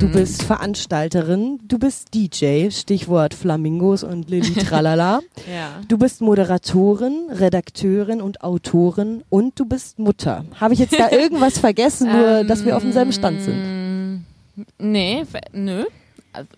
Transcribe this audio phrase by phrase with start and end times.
[0.00, 5.20] Du bist Veranstalterin, du bist DJ, Stichwort Flamingos und Lilly Tralala.
[5.52, 5.80] Ja.
[5.88, 10.44] Du bist Moderatorin, Redakteurin und Autorin und du bist Mutter.
[10.60, 13.54] Habe ich jetzt da irgendwas vergessen, nur dass wir auf demselben Stand sind?
[13.56, 14.24] Ähm,
[14.78, 15.84] Nee, nö.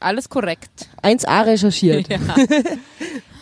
[0.00, 0.88] Alles korrekt.
[1.02, 2.08] 1a recherchiert.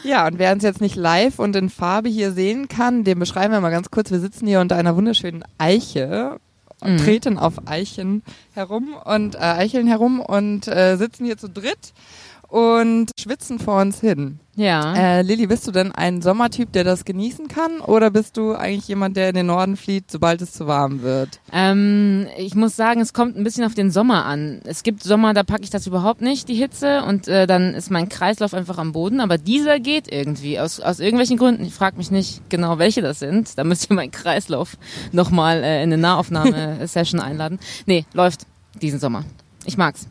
[0.05, 0.21] Ja.
[0.23, 3.53] Ja, und wer uns jetzt nicht live und in Farbe hier sehen kann, den beschreiben
[3.53, 4.13] wir mal ganz kurz.
[4.13, 6.39] Wir sitzen hier unter einer wunderschönen Eiche
[6.83, 6.99] Mhm.
[6.99, 8.23] treten auf Eichen
[8.55, 11.93] herum und äh, Eicheln herum und äh, sitzen hier zu dritt
[12.49, 14.41] und schwitzen vor uns hin.
[14.57, 14.95] Ja.
[14.95, 18.89] Äh, Lilly, bist du denn ein Sommertyp, der das genießen kann, oder bist du eigentlich
[18.89, 21.39] jemand, der in den Norden flieht, sobald es zu warm wird?
[21.53, 24.61] Ähm, ich muss sagen, es kommt ein bisschen auf den Sommer an.
[24.65, 27.91] Es gibt Sommer, da packe ich das überhaupt nicht, die Hitze, und äh, dann ist
[27.91, 29.21] mein Kreislauf einfach am Boden.
[29.21, 31.65] Aber dieser geht irgendwie, aus, aus irgendwelchen Gründen.
[31.65, 33.57] Ich frage mich nicht genau, welche das sind.
[33.59, 34.77] Da müsst ihr meinen Kreislauf
[35.13, 37.61] nochmal äh, in eine Nahaufnahme-Session einladen.
[37.87, 38.47] Nee, läuft
[38.83, 39.25] diesen Sommer.
[39.67, 40.09] Ich mag's.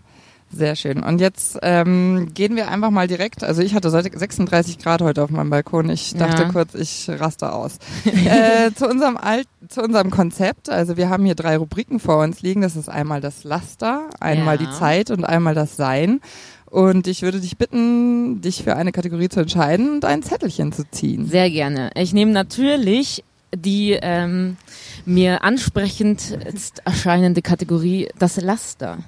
[0.49, 1.03] Sehr schön.
[1.03, 3.43] Und jetzt ähm, gehen wir einfach mal direkt.
[3.43, 5.89] Also ich hatte seit 36 Grad heute auf meinem Balkon.
[5.89, 6.49] Ich dachte Ja.
[6.49, 7.77] kurz, ich raste aus.
[8.05, 10.69] äh, zu unserem Alt, zu unserem Konzept.
[10.69, 12.61] Also wir haben hier drei Rubriken vor uns liegen.
[12.61, 14.65] Das ist einmal das Laster, einmal Ja.
[14.67, 16.21] die Zeit und einmal das Sein.
[16.65, 20.83] Und ich würde dich bitten, dich für eine Kategorie zu entscheiden und ein Zettelchen zu
[20.91, 21.27] ziehen.
[21.27, 21.91] Sehr gerne.
[21.95, 23.23] Ich nehme natürlich
[23.55, 24.57] die ähm,
[25.05, 26.37] mir ansprechend
[26.83, 28.97] erscheinende Kategorie das Laster.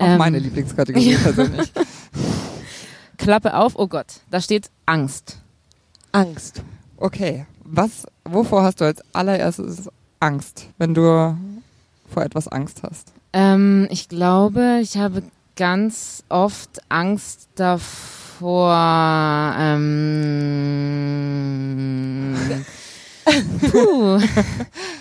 [0.00, 1.70] Auch Ähm, meine Lieblingskategorie persönlich.
[3.18, 5.38] Klappe auf, oh Gott, da steht Angst.
[6.12, 6.62] Angst.
[6.96, 7.46] Okay.
[7.64, 11.36] Was, wovor hast du als allererstes Angst, wenn du
[12.12, 13.12] vor etwas Angst hast?
[13.32, 15.22] Ähm, ich glaube, ich habe
[15.54, 18.74] ganz oft Angst davor.
[19.58, 22.34] Ähm,
[23.70, 24.18] puh,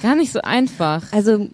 [0.03, 1.03] gar nicht so einfach.
[1.13, 1.47] Also,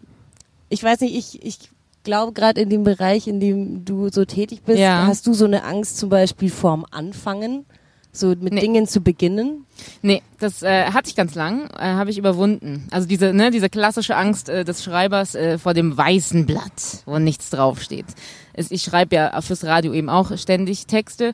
[0.70, 1.70] ich weiß nicht, ich, ich
[2.06, 5.06] glaube gerade in dem Bereich, in dem du so tätig bist, Ja.
[5.06, 7.66] hast du so eine Angst zum Beispiel vorm Anfangen,
[8.14, 8.62] so mit Nee.
[8.62, 9.66] Dingen zu beginnen?
[10.02, 12.88] Nee, das äh, hatte ich ganz lang, äh, habe ich überwunden.
[12.92, 17.20] Also diese, ne, diese klassische Angst äh, des Schreibers äh, vor dem weißen Blatt, wo
[17.20, 18.06] nichts draufsteht.
[18.54, 21.34] Es, ich schreibe ja fürs Radio eben auch ständig Texte.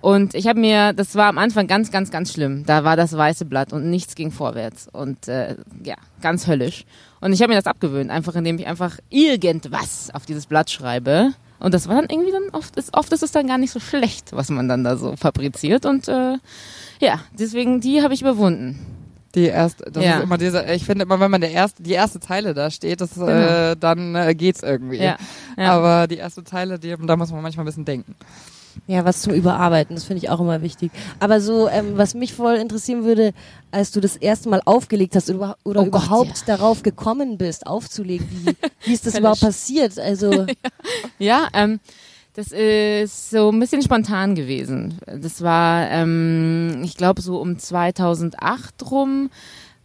[0.00, 2.64] Und ich habe mir, das war am Anfang ganz, ganz, ganz schlimm.
[2.66, 4.88] Da war das weiße Blatt und nichts ging vorwärts.
[4.92, 6.84] Und äh, ja, ganz höllisch.
[7.20, 11.32] Und ich habe mir das abgewöhnt, einfach indem ich einfach irgendwas auf dieses Blatt schreibe.
[11.58, 13.80] Und das war dann irgendwie dann oft, ist, oft ist es dann gar nicht so
[13.80, 15.84] schlecht, was man dann da so fabriziert.
[15.86, 16.34] Und äh,
[17.00, 18.78] ja, deswegen die habe ich überwunden.
[19.34, 20.18] Die erste, das Ja.
[20.18, 23.00] ist immer diese, ich finde immer, wenn man der erste, die erste Zeile da steht,
[23.00, 24.98] das, äh, dann äh, geht's irgendwie.
[24.98, 25.16] Genau.
[25.56, 25.72] Ja, ja.
[25.72, 28.14] Aber die erste Zeile, die, da muss man manchmal ein bisschen denken.
[28.86, 30.90] Ja, was zum Überarbeiten, das finde ich auch immer wichtig.
[31.20, 33.32] Aber so, ähm, was mich voll interessieren würde,
[33.70, 37.66] als du das erste Mal aufgelegt hast oder, oder Oh Gott, überhaupt darauf gekommen bist,
[37.66, 39.98] aufzulegen, wie, wie ist das überhaupt passiert?
[39.98, 40.46] Also,
[41.18, 41.80] Ja, ähm,
[42.34, 44.98] das ist so ein bisschen spontan gewesen.
[45.06, 49.30] Das war, ähm, ich glaube, so um 2008 rum,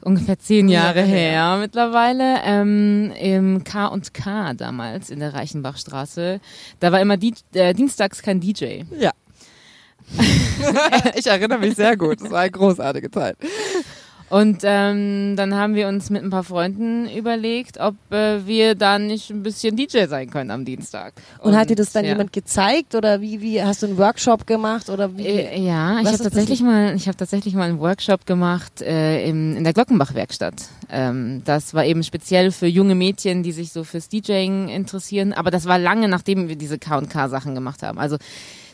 [0.03, 1.57] ungefähr zehn Jahre Jahre her, her.
[1.57, 6.39] mittlerweile, ähm, im K und K damals in der Reichenbachstraße.
[6.79, 8.83] Da war immer die, äh, dienstags kein DJ.
[8.97, 9.11] Ja.
[11.15, 12.21] ich erinnere mich sehr gut.
[12.21, 13.37] Das war eine großartige Zeit.
[14.33, 19.05] Und ähm, dann haben wir uns mit ein paar Freunden überlegt, ob äh, wir dann
[19.05, 21.13] nicht ein bisschen DJ sein können am Dienstag.
[21.37, 22.13] und, hat dir das dann ja.
[22.13, 25.27] jemand gezeigt oder wie, wie hast du einen Workshop gemacht oder wie?
[25.27, 29.55] Äh, ja, ich habe tatsächlich mal, ich habe tatsächlich mal einen Workshop gemacht äh, im,
[29.55, 30.55] in der Glockenbach-Werkstatt.
[30.89, 35.33] Ähm, das war eben speziell für junge Mädchen, die sich so fürs DJing interessieren.
[35.33, 37.99] Aber das war lange, nachdem wir diese K&K-Sachen gemacht haben.
[37.99, 38.17] Also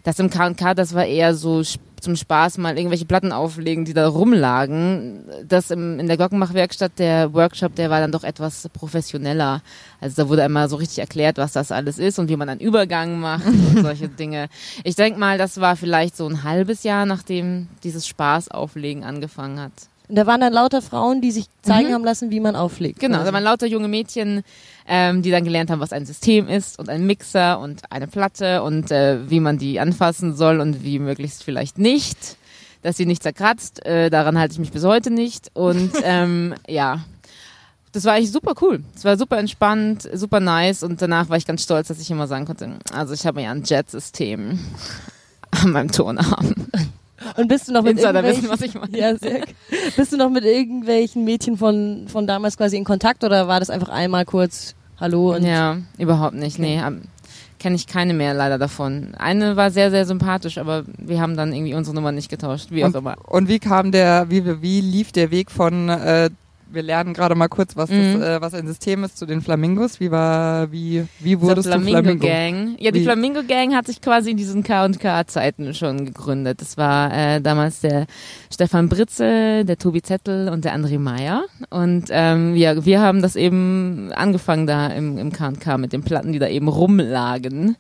[0.10, 1.62] das im K&K, das war eher so
[2.02, 5.24] zum Spaß mal irgendwelche Platten auflegen, die da rumlagen.
[5.48, 9.62] Das im, in der Glockenbach-Werkstatt, der Workshop, der war dann doch etwas professioneller.
[10.02, 12.60] Also da wurde einmal so richtig erklärt, was das alles ist und wie man einen
[12.60, 14.48] Übergang macht und solche Dinge.
[14.84, 19.74] Ich denk mal, das war vielleicht so ein halbes Jahr, nachdem dieses Spaßauflegen angefangen hat.
[20.10, 22.98] Und da waren dann lauter Frauen, die sich zeigen haben lassen, wie man auflegt.
[22.98, 23.08] Mhm.
[23.08, 24.44] Genau, da waren lauter junge Mädchen,
[24.88, 28.64] ähm, die dann gelernt haben, was ein System ist und ein Mixer und eine Platte
[28.64, 32.38] und äh, wie man die anfassen soll und wie möglichst vielleicht nicht,
[32.82, 33.86] dass sie nicht zerkratzt.
[33.86, 35.52] Äh, daran halte ich mich bis heute nicht.
[35.54, 37.02] Und ähm, ja,
[37.92, 38.84] das war eigentlich super cool.
[38.96, 42.26] Es war super entspannt, super nice und danach war ich ganz stolz, dass ich immer
[42.26, 44.60] sagen konnte, also ich habe ja ein Jet-System
[45.52, 46.56] an meinem Tonarm.
[47.38, 48.98] Und bist du noch mit Insider wissen, irgendwelchen, was ich meine.
[48.98, 49.44] ja, sehr,
[49.96, 53.70] bist du noch mit irgendwelchen Mädchen von, von damals quasi in Kontakt oder war das
[53.70, 56.60] einfach einmal kurz Hallo und Ja, überhaupt nicht.
[56.60, 56.82] Nee,
[57.60, 59.14] kenne ich keine mehr leider davon.
[59.18, 62.84] Eine war sehr, sehr sympathisch, aber wir haben dann irgendwie unsere Nummer nicht getauscht, wie
[62.84, 63.16] auch Und, immer.
[63.28, 66.30] und wie kam der, wie, wie lief der Weg von, äh,
[66.72, 68.20] wir lernen gerade mal kurz, was, Mhm.
[68.20, 70.00] das, äh, was ein System ist zu den Flamingos.
[70.00, 72.28] Wie war, wie, wie wurdest du Flamingo Flamingo?
[72.28, 72.76] Gang.
[72.80, 76.62] Ja, die Wie- Flamingo Gang hat sich quasi in diesen K&K-Zeiten schon gegründet.
[76.62, 78.06] Das war äh, damals der
[78.54, 81.44] Stefan Britze, der Tobi Zettel und der André Meyer.
[81.70, 86.32] Und ähm, ja, wir haben das eben angefangen da im, im K&K mit den Platten,
[86.34, 87.76] die da eben rumlagen.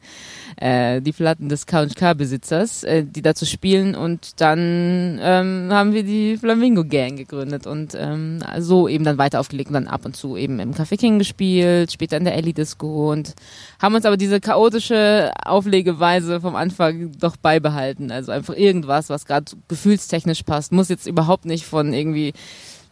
[0.58, 3.96] Äh, die Platten des K&K-Besitzers, äh, die da zu spielen.
[3.96, 9.40] Und dann ähm, haben wir die Flamingo Gang gegründet und ähm, so eben dann weiter
[9.40, 12.54] aufgelegt und dann ab und zu eben im Café King gespielt, später in der Ellie
[12.54, 13.34] Disco und
[13.82, 18.12] haben uns aber diese chaotische Auflegeweise vom Anfang doch beibehalten.
[18.12, 20.72] Also einfach irgendwas, was gerade gefühlstechnisch passt.
[20.72, 22.34] Muss jetzt überhaupt nicht von irgendwie,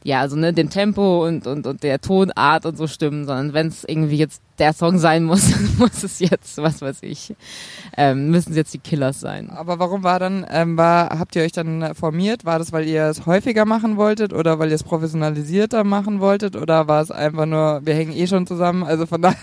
[0.03, 3.67] ja, also ne, dem Tempo und, und, und der Tonart und so stimmen, sondern wenn
[3.67, 7.35] es irgendwie jetzt der Song sein muss, dann muss es jetzt, was weiß ich,
[7.95, 9.49] ähm, müssen es jetzt die Killers sein.
[9.49, 12.45] Aber warum war dann, ähm, war, habt ihr euch dann formiert?
[12.45, 16.55] War das, weil ihr es häufiger machen wolltet oder weil ihr es professionalisierter machen wolltet
[16.55, 19.37] oder war es einfach nur, wir hängen eh schon zusammen, also von daher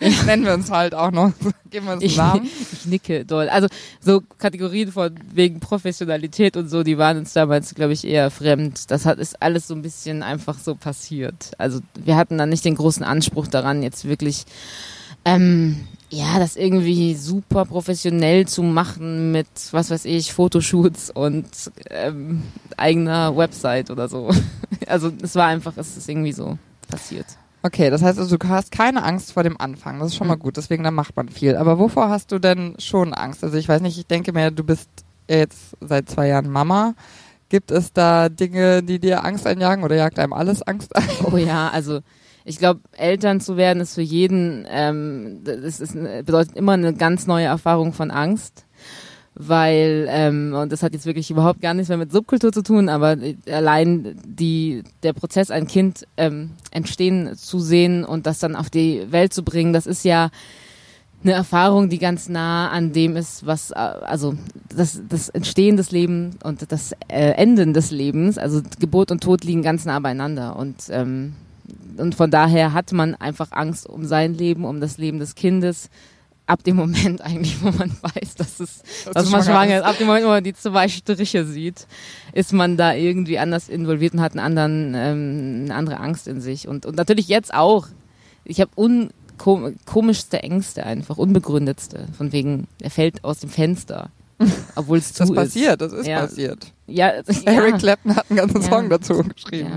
[0.26, 1.32] nennen wir uns halt auch noch,
[1.70, 2.48] geben wir uns einen Ich, Namen.
[2.72, 3.48] ich nicke doll.
[3.48, 3.68] Also
[4.00, 8.90] so Kategorien von wegen Professionalität und so, die waren uns damals, glaube ich, eher fremd.
[8.90, 11.52] Das hat ist alles so ein bisschen einfach so passiert.
[11.58, 14.31] Also wir hatten dann nicht den großen Anspruch daran, jetzt wirklich
[15.24, 21.46] ähm, ja, das irgendwie super professionell zu machen mit, was weiß ich, Fotoshoots und
[21.88, 22.42] ähm,
[22.76, 24.30] eigener Website oder so.
[24.88, 26.58] Also es war einfach, es ist irgendwie so
[26.90, 27.24] passiert.
[27.62, 30.00] Okay, das heißt also, du hast keine Angst vor dem Anfang.
[30.00, 31.56] Das ist schon mal gut, deswegen da macht man viel.
[31.56, 33.44] Aber wovor hast du denn schon Angst?
[33.44, 34.90] Also ich weiß nicht, ich denke mir, du bist
[35.28, 36.94] jetzt seit zwei Jahren Mama.
[37.48, 41.08] Gibt es da Dinge, die dir Angst einjagen oder jagt einem alles Angst ein?
[41.30, 42.00] Oh ja, also
[42.44, 47.26] ich glaube, Eltern zu werden ist für jeden, ähm, das ist, bedeutet immer eine ganz
[47.26, 48.66] neue Erfahrung von Angst.
[49.34, 52.90] Weil, ähm, und das hat jetzt wirklich überhaupt gar nichts mehr mit Subkultur zu tun,
[52.90, 53.16] aber
[53.50, 59.10] allein die, der Prozess, ein Kind ähm, entstehen zu sehen und das dann auf die
[59.10, 60.28] Welt zu bringen, das ist ja
[61.24, 64.34] eine Erfahrung, die ganz nah an dem ist, was, äh, also
[64.68, 69.44] das, das Entstehen des Lebens und das äh, Enden des Lebens, also Geburt und Tod
[69.44, 71.34] liegen ganz nah beieinander und ähm,
[71.96, 75.90] und von daher hat man einfach Angst um sein Leben, um das Leben des Kindes.
[76.46, 78.82] Ab dem Moment eigentlich, wo man weiß, dass es,
[79.12, 81.86] dass du man schwanger ist, ab dem Moment, wo man die zwei Striche sieht,
[82.32, 86.40] ist man da irgendwie anders involviert und hat einen anderen, ähm, eine andere Angst in
[86.40, 86.66] sich.
[86.66, 87.86] Und, und natürlich jetzt auch.
[88.44, 88.72] Ich habe
[89.86, 92.06] komischste Ängste einfach, unbegründetste.
[92.16, 94.10] Von wegen, er fällt aus dem Fenster.
[94.74, 95.36] Obwohl es zu Das ist.
[95.36, 96.20] passiert, das ist Ja.
[96.20, 96.72] passiert.
[96.86, 97.52] Ja, also, ja.
[97.52, 98.68] Eric Clapton hat einen ganzen Ja.
[98.68, 99.70] Song dazu geschrieben.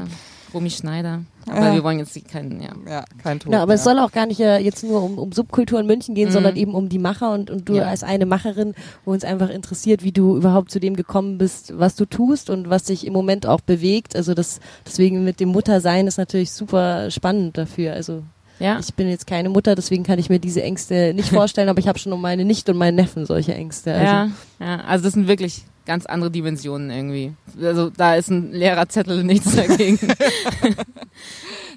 [0.56, 0.60] Ja.
[0.60, 1.22] Romy Schneider.
[1.48, 1.74] Aber Ja.
[1.76, 2.70] wir wollen jetzt keinen, ja.
[2.90, 3.52] Ja, kein Tod.
[3.54, 3.94] Ja, aber es mehr.
[3.96, 6.34] soll auch gar nicht äh, jetzt nur um, um Subkultur in München gehen, Mhm.
[6.34, 7.84] sondern eben um die Macher und, und du Ja.
[7.84, 8.74] als eine Macherin,
[9.04, 12.70] wo uns einfach interessiert, wie du überhaupt zu dem gekommen bist, was du tust und
[12.70, 14.16] was dich im Moment auch bewegt.
[14.16, 17.94] Also das deswegen mit dem Muttersein ist natürlich super spannend dafür.
[17.94, 18.24] Also
[18.60, 18.80] Ja.
[18.80, 21.88] ich bin jetzt keine Mutter, deswegen kann ich mir diese Ängste nicht vorstellen, aber ich
[21.88, 23.94] habe schon um meine Nichte und meinen Neffen solche Ängste.
[23.94, 24.30] Also Ja,
[24.60, 27.34] ja, also das sind wirklich ganz andere Dimensionen irgendwie.
[27.62, 30.00] Also da ist ein leerer Zettel nichts dagegen.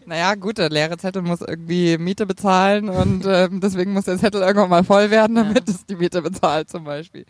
[0.09, 4.40] Naja, gut, der leere Zettel muss irgendwie Miete bezahlen und ähm, deswegen muss der Zettel
[4.40, 7.26] irgendwann mal voll werden, damit es die Miete bezahlt zum Beispiel.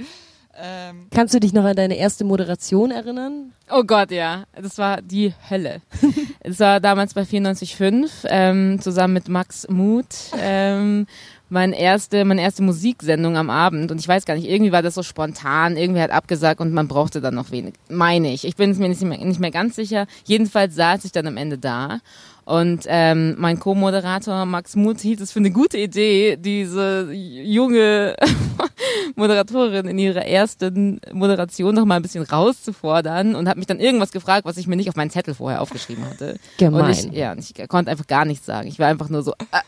[0.57, 3.53] Ähm, Kannst du dich noch an deine erste Moderation erinnern?
[3.71, 5.83] oh Gott, ja, das war die Hölle.
[6.41, 10.31] Es war damals bei 94.5 ähm, zusammen mit Max Muth.
[10.41, 11.07] Ähm,
[11.51, 14.95] meine erste, meine erste Musiksendung am Abend und ich weiß gar nicht, irgendwie war das
[14.95, 18.45] so spontan, irgendwie hat abgesagt und man brauchte dann noch wenig, meine ich.
[18.45, 20.07] Ich bin es mir nicht mehr, nicht mehr ganz sicher.
[20.25, 22.01] Jedenfalls saß ich dann am Ende da
[22.49, 28.17] und ähm, mein Co-Moderator Max Muth hielt es für eine gute Idee, diese junge
[29.17, 34.13] Moderatorin in ihrer ersten Moderation noch mal ein bisschen rauszufordern und hat mich dann irgendwas
[34.13, 36.39] gefragt, was ich mir nicht auf meinen Zettel vorher aufgeschrieben hatte.
[36.57, 36.85] Gemein.
[36.85, 38.67] Und ich, ja, und ich konnte einfach gar nichts sagen.
[38.69, 39.59] Ich war einfach nur so, äh,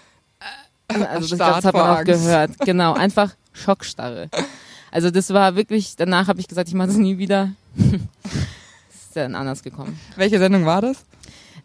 [1.11, 2.07] also das, das hat man auch Angst.
[2.07, 2.51] gehört.
[2.65, 4.29] Genau, einfach Schockstarre.
[4.91, 7.53] Also das war wirklich, danach habe ich gesagt, ich mache das nie wieder.
[7.77, 9.99] ist dann anders gekommen.
[10.17, 11.05] welche Sendung war das?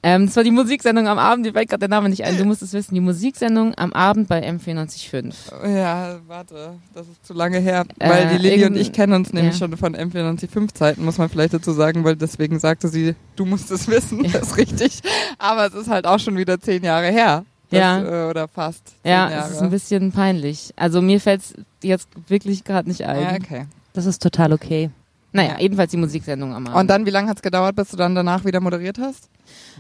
[0.04, 2.46] Ähm, das war die Musiksendung am Abend, dir fällt gerade der Name nicht ein, du
[2.46, 5.34] musst es wissen, die Musiksendung am Abend bei M495.
[5.76, 7.86] Ja, warte, das ist zu lange her.
[7.98, 9.60] Weil Äh, die Lilly und ich kennen uns nämlich ja.
[9.68, 13.88] schon von M495-Zeiten, muss man vielleicht dazu sagen, weil deswegen sagte sie, du musst es
[13.88, 15.02] wissen, das ist richtig.
[15.40, 17.44] Aber es ist halt auch schon wieder zehn Jahre her.
[17.70, 18.26] Das, Ja.
[18.28, 19.46] Äh, oder fast zehn Ja, Jahre.
[19.48, 20.72] es ist ein bisschen peinlich.
[20.76, 23.22] Also mir fällt es jetzt wirklich gerade nicht ein.
[23.22, 23.66] ja, okay.
[23.94, 24.90] Das ist total okay.
[25.32, 26.80] Naja, ebenfalls die Musiksendung am Abend.
[26.80, 29.30] Und dann, wie lange hat's gedauert, bis du dann danach wieder moderiert hast?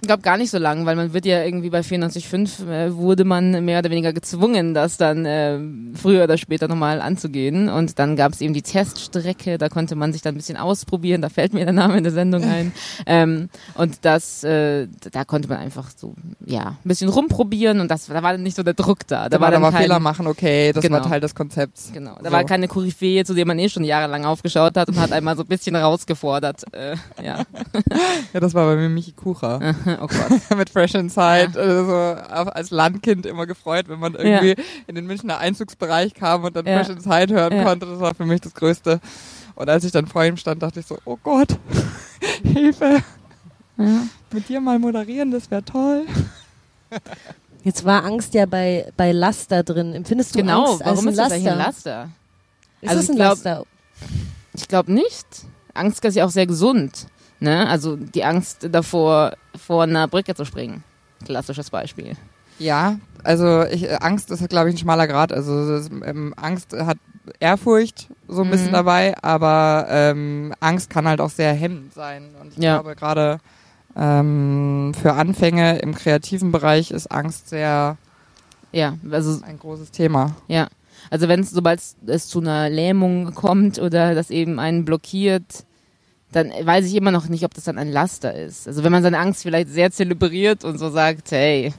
[0.01, 3.23] Ich glaube gar nicht so lang, weil man wird ja irgendwie bei 94.5 äh, wurde
[3.23, 5.59] man mehr oder weniger gezwungen, das dann äh,
[5.95, 7.69] früher oder später nochmal anzugehen.
[7.69, 11.21] Und dann gab es eben die Teststrecke, da konnte man sich dann ein bisschen ausprobieren,
[11.21, 12.71] da fällt mir der Name in der Sendung ein.
[13.05, 16.13] ähm, und das, äh, da konnte man einfach so,
[16.45, 19.23] ja, ein bisschen rumprobieren und das, da war dann nicht so der Druck da.
[19.29, 20.97] Da Da war dann kein, Fehler machen, okay, das Genau.
[20.97, 21.91] war Teil des Konzepts.
[21.93, 22.31] Genau, da So.
[22.35, 25.43] war keine Koryphäe, zu der man eh schon jahrelang aufgeschaut hat und hat einmal so
[25.43, 26.63] ein bisschen rausgefordert.
[26.73, 27.43] Äh, ja,
[28.33, 29.59] Ja, das war bei mir Michi Kucher.
[30.01, 30.41] Oh Gott.
[30.57, 31.93] mit Fresh Inside, also
[32.31, 34.55] auf- als Landkind immer gefreut, wenn man irgendwie
[34.87, 36.83] in den Münchner Einzugsbereich kam und dann Ja.
[36.83, 37.63] Fresh Inside hören Ja.
[37.63, 37.85] konnte.
[37.85, 38.99] Das war für mich das Größte.
[39.55, 41.57] Und als ich dann vor ihm stand, dachte ich so, oh Gott,
[42.43, 43.01] Hilfe.
[44.31, 46.05] Mit dir mal moderieren, das wäre toll.
[47.63, 49.93] Jetzt war Angst ja bei, bei Laster drin.
[49.93, 51.51] Empfindest du Genau, Angst als warum ein ist das Laster?
[51.51, 52.09] ein Laster?
[52.81, 53.63] Ist Also das ein glaub- Laster?
[54.53, 55.25] Ich glaube nicht.
[55.73, 57.07] Angst ist ja auch sehr gesund.
[57.39, 57.67] Ne?
[57.67, 60.83] Also die Angst davor, vor einer Brücke zu springen.
[61.25, 62.13] Klassisches Beispiel.
[62.57, 65.33] Ja, also ich, äh, Angst ist, glaube ich, ein schmaler Grad.
[65.33, 66.97] Also das, ähm, Angst hat
[67.39, 68.73] Ehrfurcht so ein bisschen Mhm.
[68.73, 72.35] dabei, aber ähm, Angst kann halt auch sehr hemmend sein.
[72.39, 72.75] Und ich Ja.
[72.75, 73.39] glaube, gerade
[73.95, 77.97] ähm, für Anfänge im kreativen Bereich ist Angst sehr
[78.71, 80.35] Ja, also ein großes Thema.
[80.47, 80.67] ja.
[81.11, 85.65] Also wenn es, sobald es zu einer Lähmung kommt oder das eben einen blockiert,
[86.35, 88.67] dann weiß ich immer noch nicht, ob das dann ein Laster ist.
[88.67, 91.73] Also wenn man seine Angst vielleicht sehr zelebriert und so sagt, hey,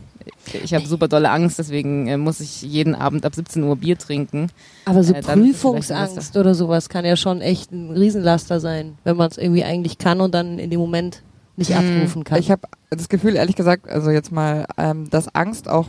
[0.62, 3.98] ich habe super dolle Angst, deswegen äh, muss ich jeden Abend ab 17 Uhr Bier
[3.98, 4.48] trinken.
[4.86, 9.30] Aber so Äh, Prüfungsangst oder sowas kann ja schon echt ein Riesenlaster sein, wenn man
[9.30, 11.22] es irgendwie eigentlich kann und dann in dem Moment
[11.56, 11.76] nicht Mhm.
[11.76, 12.38] abrufen kann.
[12.38, 15.86] Ich habe das Gefühl, ehrlich gesagt, also jetzt mal, ähm, dass Angst auch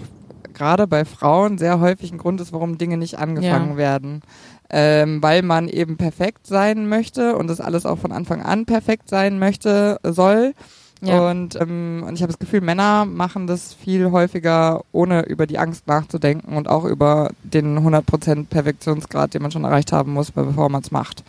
[0.54, 3.78] gerade bei Frauen sehr häufig ein Grund ist, warum Dinge nicht angefangen Ja.
[3.78, 4.22] werden.
[4.70, 9.08] Ähm, weil man eben perfekt sein möchte und das alles auch von Anfang an perfekt
[9.10, 10.54] sein möchte, soll.
[11.02, 11.30] Ja.
[11.30, 15.58] Und, ähm, und ich habe das Gefühl, Männer machen das viel häufiger, ohne über die
[15.60, 20.70] Angst nachzudenken und auch über den 100% Perfektionsgrad, den man schon erreicht haben muss, bevor
[20.70, 21.24] man es macht.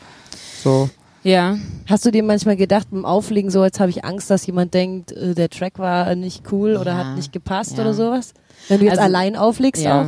[0.64, 0.88] So.
[1.22, 4.72] Ja, Hast du dir manchmal gedacht beim Auflegen so, jetzt habe ich Angst, dass jemand
[4.72, 6.98] denkt, äh, der Track war nicht cool oder Ja.
[6.98, 7.82] hat nicht gepasst Ja.
[7.84, 8.32] oder sowas?
[8.68, 10.02] Wenn du jetzt Also- allein auflegst ja.
[10.02, 10.06] auch?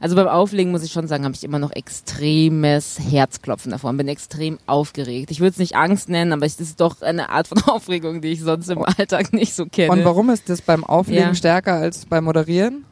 [0.00, 3.96] Also beim Auflegen muss ich schon sagen, habe ich immer noch extremes Herzklopfen davor und
[3.96, 5.30] bin extrem aufgeregt.
[5.30, 8.28] Ich würde es nicht Angst nennen, aber es ist doch eine Art von Aufregung, die
[8.28, 9.92] ich sonst im Alltag nicht so kenne.
[9.92, 11.34] Und warum ist das beim Auflegen Ja.
[11.34, 12.84] stärker als beim Moderieren?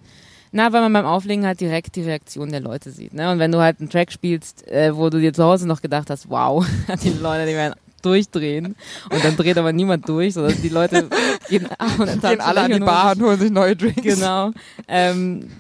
[0.51, 3.13] Na, weil man beim Auflegen halt direkt die Reaktion der Leute sieht.
[3.13, 3.31] Ne?
[3.31, 6.09] Und wenn du halt einen Track spielst, äh, wo du dir zu Hause noch gedacht
[6.09, 6.67] hast, wow,
[7.03, 8.77] die Leute, die werden durchdrehen
[9.11, 11.09] und dann dreht aber niemand durch, sondern die Leute
[11.49, 11.69] gehen,
[12.23, 14.03] Gehen alle an die Bar und holen sich neue Drinks.
[14.03, 14.53] Genau.
[14.87, 15.51] Ähm,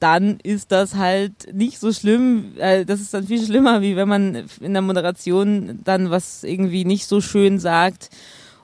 [0.00, 2.52] dann ist das halt nicht so schlimm.
[2.58, 6.84] Äh, das ist dann viel schlimmer, wie wenn man in der Moderation dann was irgendwie
[6.84, 8.10] nicht so schön sagt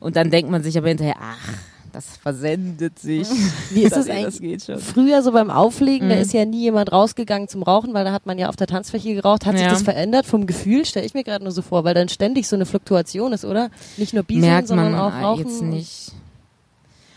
[0.00, 1.48] und dann denkt man sich aber hinterher, ach,
[1.92, 3.28] das versendet sich.
[3.70, 4.64] Wie ist das Das eigentlich?
[4.64, 4.78] schon.
[4.78, 6.20] Früher so beim Auflegen, da Mhm.
[6.22, 9.14] ist ja nie jemand rausgegangen zum Rauchen, weil da hat man ja auf der Tanzfläche
[9.14, 9.44] geraucht.
[9.46, 9.70] Hat sich Ja.
[9.70, 10.84] das verändert vom Gefühl?
[10.86, 13.70] Stelle ich mir gerade nur so vor, weil dann ständig so eine Fluktuation ist, oder?
[13.98, 15.46] Nicht nur Bieseln, Merkt sondern man auch Rauchen.
[15.46, 16.12] jetzt nicht.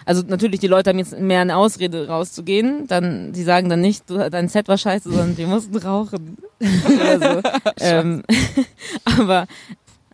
[0.06, 2.86] Also natürlich, die Leute haben jetzt mehr eine Ausrede rauszugehen.
[2.88, 6.38] Dann, die sagen dann nicht, du, dein Set war scheiße, sondern wir mussten rauchen.
[6.86, 7.50] Oder so.
[7.80, 8.24] ähm,
[9.20, 9.48] aber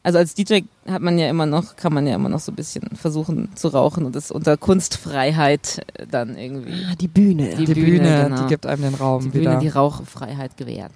[0.04, 2.56] also als DJ hat man ja immer noch, kann man ja immer noch so ein
[2.56, 7.50] bisschen versuchen zu rauchen und das unter Kunstfreiheit äh, dann irgendwie Ah, die Bühne.
[7.56, 8.42] Die Die Bühne, Bühne, genau.
[8.42, 9.60] die gibt einem den Raum die Bühne, wieder.
[9.60, 10.94] die Rauchfreiheit gewährt.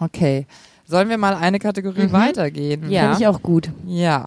[0.00, 0.46] okay.
[0.86, 2.12] Sollen wir mal eine Kategorie Mhm.
[2.12, 2.90] weitergehen?
[2.90, 3.02] Ja.
[3.02, 3.70] Finde ich auch gut.
[3.86, 4.26] Ja.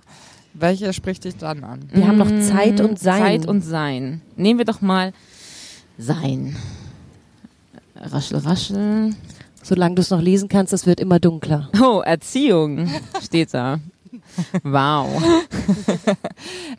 [0.59, 1.87] Welche spricht dich dann an?
[1.91, 3.21] Wir haben noch Mm, Zeit und Sein.
[3.21, 4.21] Zeit und Sein.
[4.35, 5.13] Nehmen wir doch mal
[5.97, 6.55] Sein.
[7.95, 9.11] Raschel, raschel.
[9.61, 11.69] Solange du es noch lesen kannst, es wird immer dunkler.
[11.81, 12.89] Oh, Erziehung
[13.23, 13.79] steht da.
[14.63, 15.21] Wow.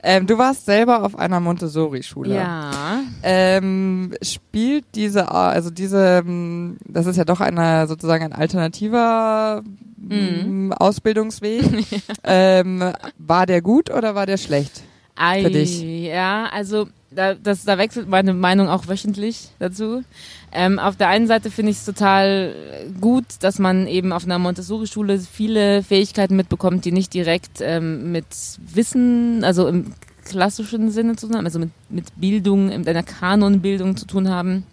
[0.03, 2.37] Ähm, du warst selber auf einer Montessori-Schule.
[2.37, 3.01] Ja.
[3.23, 9.63] Ähm, spielt diese, also diese, ähm, das ist ja doch eine, sozusagen ein alternativer
[10.01, 10.11] Mhm.
[10.11, 11.65] ähm, Ausbildungsweg.
[12.25, 14.83] ähm, war der gut oder war der schlecht?
[15.17, 15.83] Ei, Für dich.
[15.83, 20.03] Ja, also da, das, da wechselt meine Meinung auch wöchentlich dazu.
[20.53, 22.55] Ähm, auf der einen Seite finde ich es total
[23.01, 28.27] gut, dass man eben auf einer Montessori-Schule viele Fähigkeiten mitbekommt, die nicht direkt ähm, mit
[28.73, 29.93] Wissen, also im
[30.25, 34.65] klassischen Sinne zu tun haben, also mit, mit Bildung, mit einer Kanonbildung zu tun haben,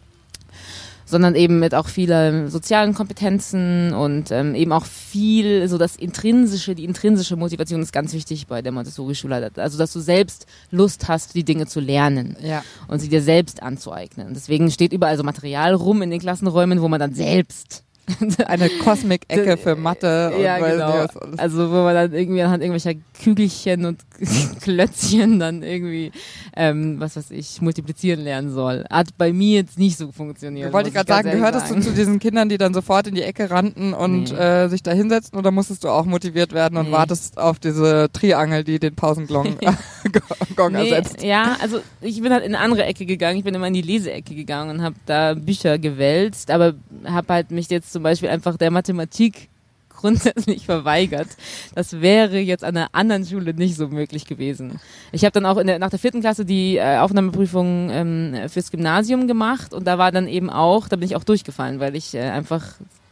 [1.06, 6.76] sondern eben mit auch vielen sozialen Kompetenzen und ähm, eben auch viel, so das intrinsische,
[6.76, 9.52] die intrinsische Motivation ist ganz wichtig bei der Montessori-Schule.
[9.56, 12.64] Also, dass du selbst Lust hast, die Dinge zu lernen Ja.
[12.88, 14.34] und sie dir selbst anzueignen.
[14.34, 17.85] Deswegen steht überall so Material rum in den Klassenräumen, wo man dann selbst
[18.46, 21.02] Eine Cosmic-Ecke für Mathe und ja, genau.
[21.02, 21.40] nicht.
[21.40, 22.94] Also wo man dann irgendwie anhand irgendwelcher
[23.24, 24.00] Kügelchen und
[24.62, 26.12] Klötzchen dann irgendwie,
[26.56, 28.86] ähm, was weiß ich, multiplizieren lernen soll.
[28.92, 30.72] Hat bei mir jetzt nicht so funktioniert.
[30.72, 33.24] Wollte ich gerade sagen, gehörtest ehrlich du zu diesen Kindern, die dann sofort in die
[33.24, 34.38] Ecke rannten und Nee.
[34.38, 36.92] äh, sich da hinsetzten oder musstest du auch motiviert werden und Nee.
[36.92, 39.58] wartest auf diese Triangel, die den Pausengong
[40.56, 41.24] Gong Nee, ersetzt?
[41.24, 43.38] ja, also ich bin halt in eine andere Ecke gegangen.
[43.38, 46.74] Ich bin immer in die Leseecke gegangen und habe da Bücher gewälzt, aber
[47.06, 49.48] habe halt mich jetzt zum Beispiel einfach der Mathematik
[49.90, 51.30] grundsätzlich verweigert.
[51.75, 54.82] Das wäre jetzt an einer anderen Schule nicht so möglich gewesen.
[55.14, 58.70] Ich habe dann auch in der, nach der vierten Klasse die äh, Aufnahmeprüfung ähm, fürs
[58.70, 62.14] Gymnasium gemacht und da war dann eben auch, da bin ich auch durchgefallen, weil ich
[62.14, 62.66] äh, einfach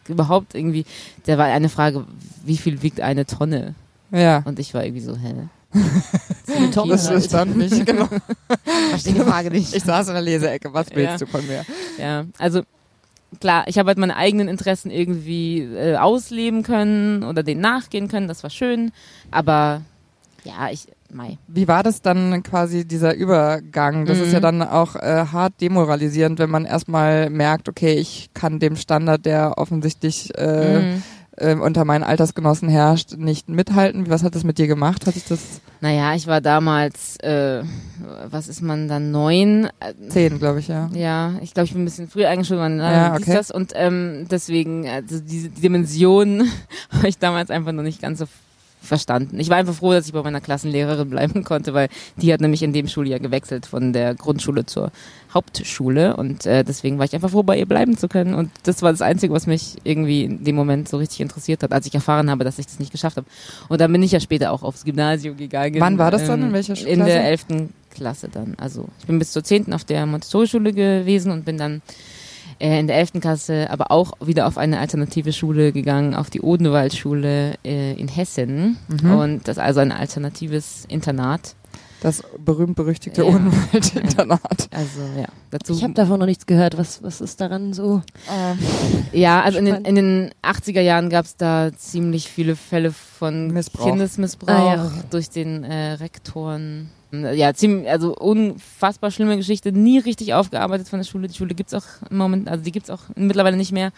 [0.10, 0.84] überhaupt irgendwie,
[1.26, 2.04] da war eine Frage,
[2.44, 3.76] wie viel wiegt eine Tonne?
[4.12, 4.42] Ja.
[4.44, 5.34] Und ich war irgendwie so, hä?
[6.74, 7.24] Tonne Das halt.
[7.24, 8.10] stand nicht, genau.
[8.90, 9.74] Verstehe die Frage nicht.
[9.74, 11.26] Ich saß in der Leseecke, was willst Ja.
[11.26, 11.64] du von mir?
[11.98, 12.64] Ja, also
[13.40, 18.28] klar, ich habe halt meine eigenen Interessen irgendwie äh, ausleben können oder denen nachgehen können,
[18.28, 18.92] das war schön,
[19.32, 19.82] aber
[20.44, 21.38] ja, ich, mei.
[21.48, 24.06] Wie war das dann quasi dieser Übergang?
[24.06, 24.34] Das ist Mhm.
[24.34, 29.26] ja dann auch äh, hart demoralisierend, wenn man erstmal merkt, okay, ich kann dem Standard,
[29.26, 31.04] der offensichtlich äh, Mhm.
[31.38, 34.10] Äh, unter meinen Altersgenossen herrscht, nicht mithalten.
[34.10, 35.06] Was hat das mit dir gemacht?
[35.08, 37.64] Hat sich das Naja, ich war damals, äh,
[38.30, 39.68] was ist man dann, neun?
[40.10, 40.90] Zehn, glaube ich, ja.
[40.94, 43.24] Ja, ich glaube, ich bin ein bisschen früh eingeschult worden, Ja, okay.
[43.24, 43.34] okay.
[43.34, 46.50] das und ähm, deswegen, also diese Dimension
[46.92, 48.26] habe ich damals einfach noch nicht ganz so
[48.84, 49.40] verstanden.
[49.40, 51.88] Ich war einfach froh, dass ich bei meiner Klassenlehrerin bleiben konnte, weil
[52.18, 54.92] die hat nämlich in dem Schuljahr gewechselt von der Grundschule zur
[55.34, 58.82] Hauptschule und äh, deswegen war ich einfach froh, bei ihr bleiben zu können und das
[58.82, 61.96] war das Einzige, was mich irgendwie in dem Moment so richtig interessiert hat, als ich
[61.96, 63.28] erfahren habe, dass ich das nicht geschafft habe.
[63.70, 65.76] Und dann bin ich ja später auch aufs Gymnasium gegangen.
[65.80, 66.42] Wann war das dann?
[66.42, 67.06] ähm, In welcher In Klasse?
[67.12, 68.56] der elften Klasse dann.
[68.58, 71.82] Also ich bin bis zur zehnten auf der Montessori-Schule gewesen und bin dann
[72.60, 73.14] äh, in der 11.
[73.22, 78.78] Klasse aber auch wieder auf eine alternative Schule gegangen, auf die Odenwaldschule äh, in Hessen.
[78.88, 79.12] Mhm.
[79.12, 81.56] Und das ist also ein alternatives Internat.
[82.02, 83.30] Das berühmt-berüchtigte Ja.
[83.30, 84.42] Odenwald-Internat.
[84.72, 85.74] Also ja, dazu.
[85.74, 86.78] Ich habe davon noch nichts gehört.
[86.78, 88.02] Was, was ist daran so?
[89.14, 93.48] ja, also in den, in den 80er Jahren gab es da ziemlich viele Fälle von
[93.52, 93.86] Missbrauch.
[93.86, 96.90] Kindesmissbrauch Ah, ja, durch den äh, Rektoren.
[97.14, 101.28] Ja, ziemlich, also unfassbar schlimme Geschichte, nie richtig aufgearbeitet von der Schule.
[101.28, 103.92] Die Schule gibt's auch im Moment, also die gibt's auch mittlerweile nicht mehr.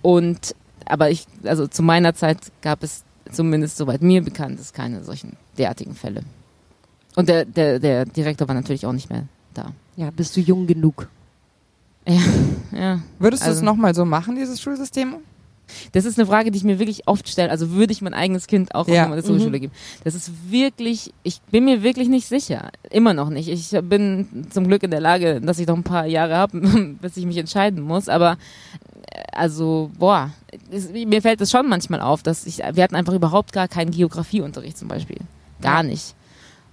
[0.00, 0.54] Und
[0.86, 5.36] aber ich, also zu meiner Zeit gab es zumindest soweit mir bekannt ist keine solchen
[5.58, 6.22] derartigen Fälle.
[7.14, 9.72] Und der, der, der Direktor war natürlich auch nicht mehr da.
[9.96, 11.08] Ja, bist du jung genug?
[12.72, 13.00] Ja.
[13.18, 15.16] Würdest du es Also- nochmal so machen, dieses Schulsystem?
[15.92, 17.50] Das ist eine Frage, die ich mir wirklich oft stelle.
[17.50, 18.94] Also würde ich mein eigenes Kind auch Ja.
[18.94, 19.72] auf eine Montessori-Schule geben?
[20.04, 22.70] Das ist wirklich, ich bin mir wirklich nicht sicher.
[22.90, 23.48] Immer noch nicht.
[23.48, 26.60] Ich bin zum Glück in der Lage, dass ich noch ein paar Jahre habe,
[27.00, 28.08] bis ich mich entscheiden muss.
[28.08, 28.32] Aber
[29.10, 30.30] äh, also, boah,
[30.70, 33.90] es, mir fällt es schon manchmal auf, dass ich, wir hatten einfach überhaupt gar keinen
[33.90, 35.18] Geografieunterricht zum Beispiel.
[35.62, 36.14] Gar nicht.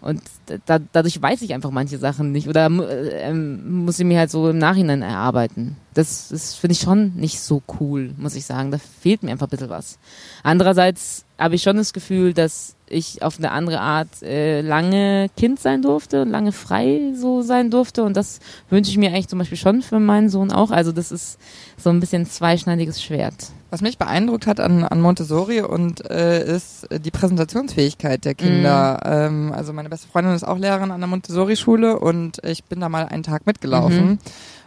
[0.01, 0.21] Und
[0.65, 4.31] da, dadurch weiß ich einfach manche Sachen nicht oder äh, ähm, muss ich mir halt
[4.31, 5.75] so im Nachhinein erarbeiten.
[5.93, 8.71] Das, das finde ich schon nicht so cool, muss ich sagen.
[8.71, 9.99] Da fehlt mir einfach ein bisschen was.
[10.41, 15.60] Andererseits habe ich schon das Gefühl, dass ich auf eine andere Art äh, lange Kind
[15.60, 18.04] sein durfte und lange frei so sein durfte.
[18.04, 20.71] Und das wünsche ich mir eigentlich zum Beispiel schon für meinen Sohn auch.
[20.71, 21.38] Also das ist
[21.78, 23.36] so ein bisschen zweischneidiges Schwert.
[23.71, 28.99] Was mich beeindruckt hat an, an Montessori und äh, ist die Präsentationsfähigkeit der Kinder.
[29.06, 32.89] Ähm, also meine beste Freundin ist auch Lehrerin an der Montessori-Schule und ich bin da
[32.89, 34.19] mal einen Tag mitgelaufen.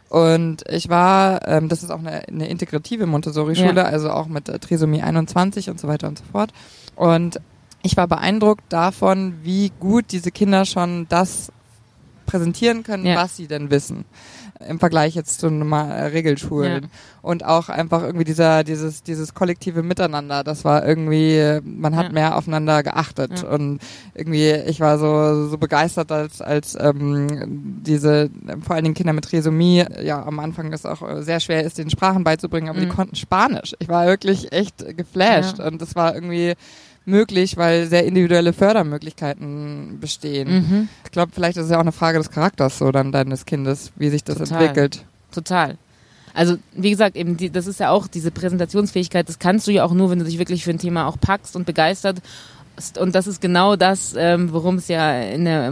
[0.08, 3.84] Und ich war, ähm, das ist auch eine, eine integrative Montessori-Schule, Ja.
[3.84, 6.50] also auch mit äh, Trisomie 21 und so weiter und so fort.
[6.94, 7.40] Und
[7.82, 11.50] ich war beeindruckt davon, wie gut diese Kinder schon das
[12.26, 13.16] präsentieren können, Ja.
[13.16, 14.04] was sie denn wissen.
[14.68, 16.84] Im Vergleich jetzt zu normal Regelschulen.
[16.84, 16.88] Ja.
[17.20, 22.12] Und auch einfach irgendwie dieser, dieses, dieses kollektive Miteinander, das war irgendwie, man hat Ja.
[22.12, 23.42] mehr aufeinander geachtet.
[23.42, 23.48] Ja.
[23.48, 23.80] Und
[24.14, 28.30] irgendwie, ich war so, so begeistert, als, als ähm, diese,
[28.64, 31.78] vor allen Dingen Kinder mit Trisomie, ja, am Anfang es auch äh, sehr schwer ist,
[31.78, 32.90] den Sprachen beizubringen, aber die Mhm.
[32.90, 33.74] konnten Spanisch.
[33.80, 35.58] Ich war wirklich echt geflasht.
[35.58, 36.54] Und das war irgendwie
[37.04, 40.48] möglich, weil sehr individuelle Fördermöglichkeiten bestehen.
[40.48, 40.88] Mhm.
[41.04, 43.92] Ich glaube, vielleicht ist es ja auch eine Frage des Charakters so dann deines Kindes,
[43.96, 44.60] wie sich das Total.
[44.60, 45.04] entwickelt.
[45.32, 45.76] Total.
[46.34, 49.84] Also, wie gesagt, eben die, das ist ja auch diese Präsentationsfähigkeit, das kannst du ja
[49.84, 52.22] auch nur, wenn du dich wirklich für ein Thema auch packst und begeistert.
[52.98, 55.70] Und das ist genau das, ähm, worum es ja in der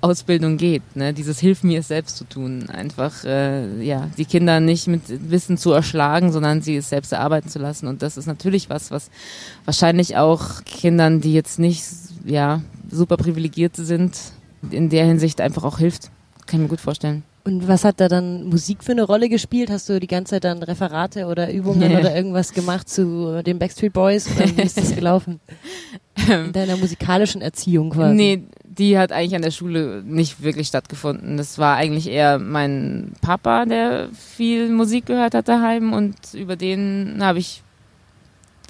[0.00, 0.82] Montessori-Ausbildung geht.
[0.96, 1.12] Ne?
[1.12, 2.68] Dieses Hilf mir es selbst zu tun.
[2.70, 7.48] Einfach, äh, ja, die Kinder nicht mit Wissen zu erschlagen, sondern sie es selbst erarbeiten
[7.48, 7.86] zu lassen.
[7.86, 9.10] Und das ist natürlich was, was
[9.64, 11.84] wahrscheinlich auch Kindern, die jetzt nicht,
[12.24, 14.18] ja, super privilegiert sind,
[14.70, 16.10] in der Hinsicht einfach auch hilft.
[16.46, 17.22] Kann ich mir gut vorstellen.
[17.42, 19.70] Und was hat da dann Musik für eine Rolle gespielt?
[19.70, 23.94] Hast du die ganze Zeit dann Referate oder Übungen oder irgendwas gemacht zu den Backstreet
[23.94, 24.28] Boys?
[24.36, 25.40] Oder wie ist das gelaufen?
[26.28, 28.14] In deiner musikalischen Erziehung quasi?
[28.14, 28.42] Nee,
[28.78, 31.36] die hat eigentlich an der Schule nicht wirklich stattgefunden.
[31.36, 37.18] Das war eigentlich eher mein Papa, der viel Musik gehört hat daheim und über den
[37.20, 37.62] habe ich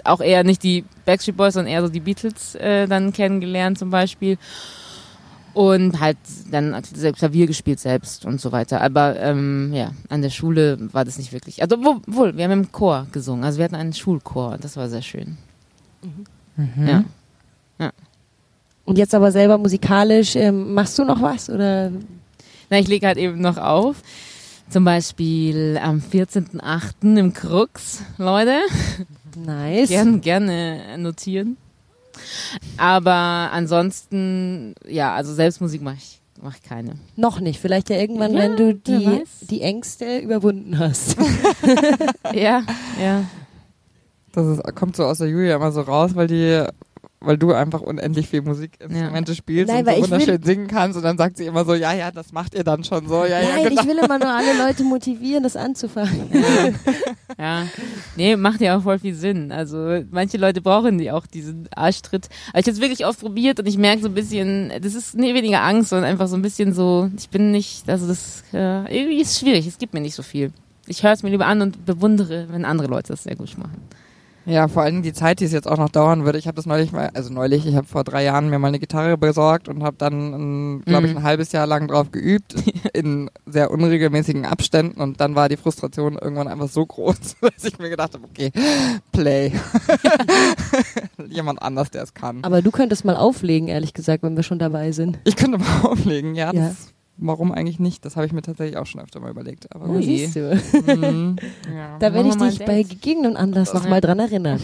[0.05, 3.91] auch eher nicht die Backstreet Boys, sondern eher so die Beatles äh, dann kennengelernt zum
[3.91, 4.39] Beispiel.
[5.53, 6.17] Und halt
[6.51, 6.81] dann
[7.17, 8.81] Klavier gespielt selbst und so weiter.
[8.81, 11.61] Aber ähm, ja, an der Schule war das nicht wirklich.
[11.61, 13.45] Also wohl, wir haben im Chor gesungen.
[13.45, 14.59] Also wir hatten einen Schulchor.
[14.59, 15.39] Das war sehr schön.
[16.57, 16.87] Mhm.
[16.87, 17.05] Ja.
[18.91, 21.49] Und jetzt aber selber musikalisch, ähm, machst du noch was?
[21.49, 21.93] Oder?
[22.71, 24.03] Na, ich lege halt eben noch auf.
[24.69, 27.17] Zum Beispiel am 14.8.
[27.17, 28.59] im Krux, Leute.
[29.37, 29.91] Nice.
[29.91, 31.57] Gern, gerne notieren.
[32.77, 33.13] Aber
[33.53, 36.95] ansonsten, ja, also Selbstmusik mache ich, mach ich keine.
[37.15, 37.61] Noch nicht.
[37.61, 41.17] Vielleicht ja irgendwann, Ja, wenn du die, die Ängste überwunden hast.
[42.35, 42.65] Ja,
[43.01, 43.25] ja.
[44.33, 46.65] Das ist, kommt so aus der Julia immer so raus, weil die,
[47.23, 50.97] weil du einfach unendlich viel Musikinstrumente spielst Nein, und so ich will- wunderschön singen kannst
[50.97, 53.41] und dann sagt sie immer so, ja, ja, das macht ihr dann schon so, ja,
[53.41, 53.83] ja, Nein, genau.
[53.83, 56.31] ich will immer nur alle Leute motivieren, das anzufangen.
[57.39, 57.67] Ja,
[58.17, 59.53] nee, macht ja auch voll viel Sinn.
[59.53, 62.29] Also manche Leute brauchen die auch diesen Arschtritt.
[62.51, 65.15] Aber ich habe es wirklich oft probiert und ich merke so ein bisschen, das ist
[65.15, 68.95] nee, weniger Angst, sondern einfach so ein bisschen so, ich bin nicht, also das äh,
[68.99, 70.53] irgendwie ist schwierig, es gibt mir nicht so viel.
[70.87, 73.77] Ich höre es mir lieber an und bewundere, wenn andere Leute das sehr gut machen.
[74.51, 76.39] Ja, vor allem die Zeit, die es jetzt auch noch dauern würde.
[76.39, 78.79] Ich habe das neulich mal, also neulich, ich habe vor drei Jahren mir mal eine
[78.81, 81.19] Gitarre besorgt und habe dann, glaube ich, Mhm.
[81.19, 82.55] ein halbes Jahr lang drauf geübt,
[82.93, 87.79] in sehr unregelmäßigen Abständen und dann war die Frustration irgendwann einfach so groß, dass ich
[87.79, 88.51] mir gedacht habe, okay,
[89.13, 89.53] play.
[91.29, 92.43] Jemand anders, der es kann.
[92.43, 95.19] Aber du könntest mal auflegen, ehrlich gesagt, wenn wir schon dabei sind.
[95.25, 96.53] Ich könnte mal auflegen, ja.
[96.53, 96.69] Ja.
[96.69, 98.05] Das, warum eigentlich nicht?
[98.05, 99.75] Das habe ich mir tatsächlich auch schon öfter mal überlegt.
[99.75, 100.05] Aber Ja, gut.
[100.05, 100.61] siehst du.
[100.87, 101.37] Mhm.
[101.75, 101.99] ja.
[101.99, 103.79] Da werde ich mal dich bei gegebenem Anlass Ja.
[103.81, 104.61] nochmal dran erinnern.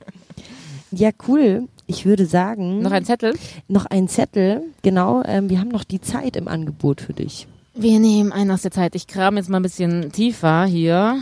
[0.90, 1.68] ja, cool.
[1.86, 3.34] Ich würde sagen, Noch ein Zettel?
[3.68, 4.62] noch ein Zettel.
[4.82, 7.46] Genau, ähm, wir haben noch die Zeit im Angebot für dich.
[7.74, 8.94] Wir nehmen einen aus der Zeit.
[8.94, 11.20] Ich kram jetzt mal ein bisschen tiefer hier.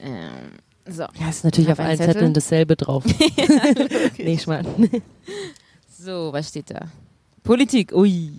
[0.00, 0.50] Ähm,
[0.86, 1.04] so.
[1.20, 2.14] Ja, ist natürlich auf allen Zettel.
[2.14, 3.04] Zetteln dasselbe drauf.
[4.18, 4.66] nee, Schmarrn.
[5.88, 6.86] So, was steht da?
[7.42, 8.30] Politik, ui.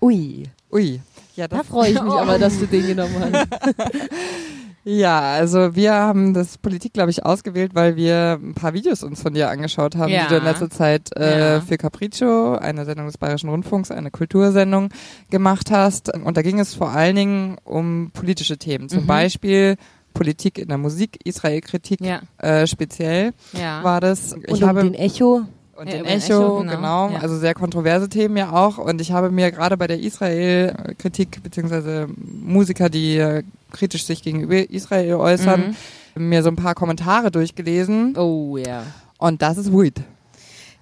[0.00, 1.00] Ui, Ui.
[1.36, 3.46] Ja, da freue ich mich aber, dass du den genommen hast.
[4.84, 9.22] ja, also wir haben das Politik, glaube ich, ausgewählt, weil wir ein paar Videos uns
[9.22, 10.24] von dir angeschaut haben, Ja.
[10.24, 11.60] die du in letzter Zeit äh, Ja.
[11.60, 14.88] für Capriccio, eine Sendung des Bayerischen Rundfunks, eine Kultursendung
[15.30, 16.14] gemacht hast.
[16.16, 19.06] Und da ging es vor allen Dingen um politische Themen, zum Mhm.
[19.08, 19.76] Beispiel
[20.14, 24.32] Politik in der Musik, Israel-Kritik Ja, äh, speziell war das.
[24.44, 25.42] Ich Und um habe den Echo.
[25.78, 26.76] Und Ja, den Echo, Echo, genau.
[26.76, 27.10] genau.
[27.10, 27.18] Ja.
[27.20, 28.78] Also sehr kontroverse Themen ja auch.
[28.78, 34.68] Und ich habe mir gerade bei der Israel-Kritik, beziehungsweise Musiker, die äh, kritisch sich gegenüber
[34.70, 35.76] Israel äußern,
[36.16, 38.16] mir so ein paar Kommentare durchgelesen.
[38.16, 38.82] Oh ja.
[39.18, 40.00] Und das ist weird.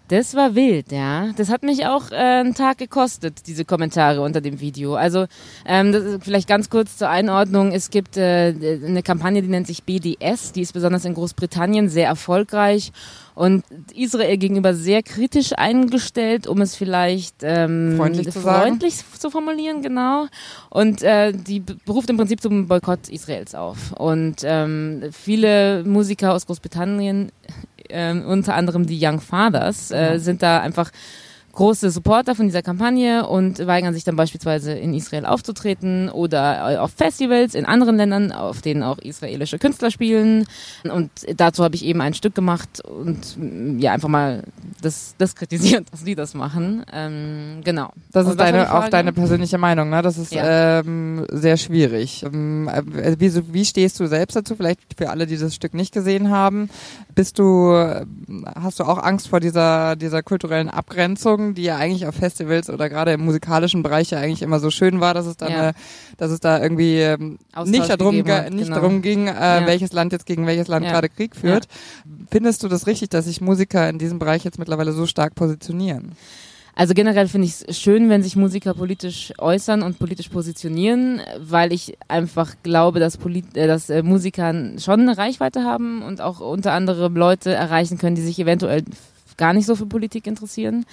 [0.09, 1.33] Das war wild, ja.
[1.37, 4.95] Das hat mich auch äh, einen Tag gekostet, diese Kommentare unter dem Video.
[4.95, 5.27] Also
[5.66, 7.73] ähm, das ist vielleicht ganz kurz zur Einordnung.
[7.73, 10.53] Es gibt äh, eine Kampagne, die nennt sich BDS.
[10.53, 12.92] Die ist besonders in Großbritannien sehr erfolgreich
[13.35, 13.64] und
[13.95, 20.27] Israel gegenüber sehr kritisch eingestellt, um es vielleicht ähm, Freundlich zu freundlich zu formulieren, genau.
[20.71, 23.92] Und äh, die be- beruft im Prinzip zum Boykott Israels auf.
[23.92, 27.33] Und ähm, viele Musiker aus Großbritannien
[27.90, 30.90] ähm, unter anderem die Young Fathers, äh, sind da einfach
[31.57, 36.77] große Supporter von dieser Kampagne und weigern sich dann beispielsweise in Israel aufzutreten oder äh,
[36.77, 40.47] auf Festivals in anderen Ländern, auf denen auch israelische Künstler spielen.
[40.85, 44.45] Und dazu habe ich eben ein Stück gemacht und mm, ja, einfach mal
[44.83, 46.85] das, das kritisiert, dass die das machen.
[46.92, 47.90] Ähm, genau.
[48.12, 50.03] Das Und ist deine, auch deine persönliche Meinung, ne?
[50.03, 50.81] Das ist Ja.
[50.81, 52.23] ähm, sehr schwierig.
[52.23, 54.57] Ähm, äh, wie, so- wie stehst du selbst dazu?
[54.57, 56.69] Vielleicht für alle, die das Stück nicht gesehen haben.
[57.14, 57.73] Bist du,
[58.55, 62.89] hast du auch Angst vor dieser, dieser kulturellen Abgrenzung, die ja eigentlich auf Festivals oder
[62.89, 65.59] gerade im musikalischen Bereich ja eigentlich immer so schön war, dass es da, Ja.
[65.59, 65.73] eine,
[66.17, 68.77] dass es da irgendwie ähm, nicht darum, hat, nicht genau.
[68.77, 69.67] darum ging, äh, Ja.
[69.67, 70.93] welches Land jetzt gegen welches Land Ja.
[70.93, 71.67] gerade Krieg führt.
[72.31, 76.13] Findest du das richtig, dass sich Musiker in diesem Bereich jetzt mittlerweile so stark positionieren?
[76.79, 81.73] Also generell finde ich es schön, wenn sich Musiker politisch äußern und politisch positionieren, weil
[81.73, 86.41] ich einfach glaube, dass, Polit äh, dass äh, Musiker schon eine Reichweite haben und auch
[86.41, 88.85] unter anderem Leute erreichen können, die sich eventuell
[89.39, 90.85] gar nicht so für Politik interessieren.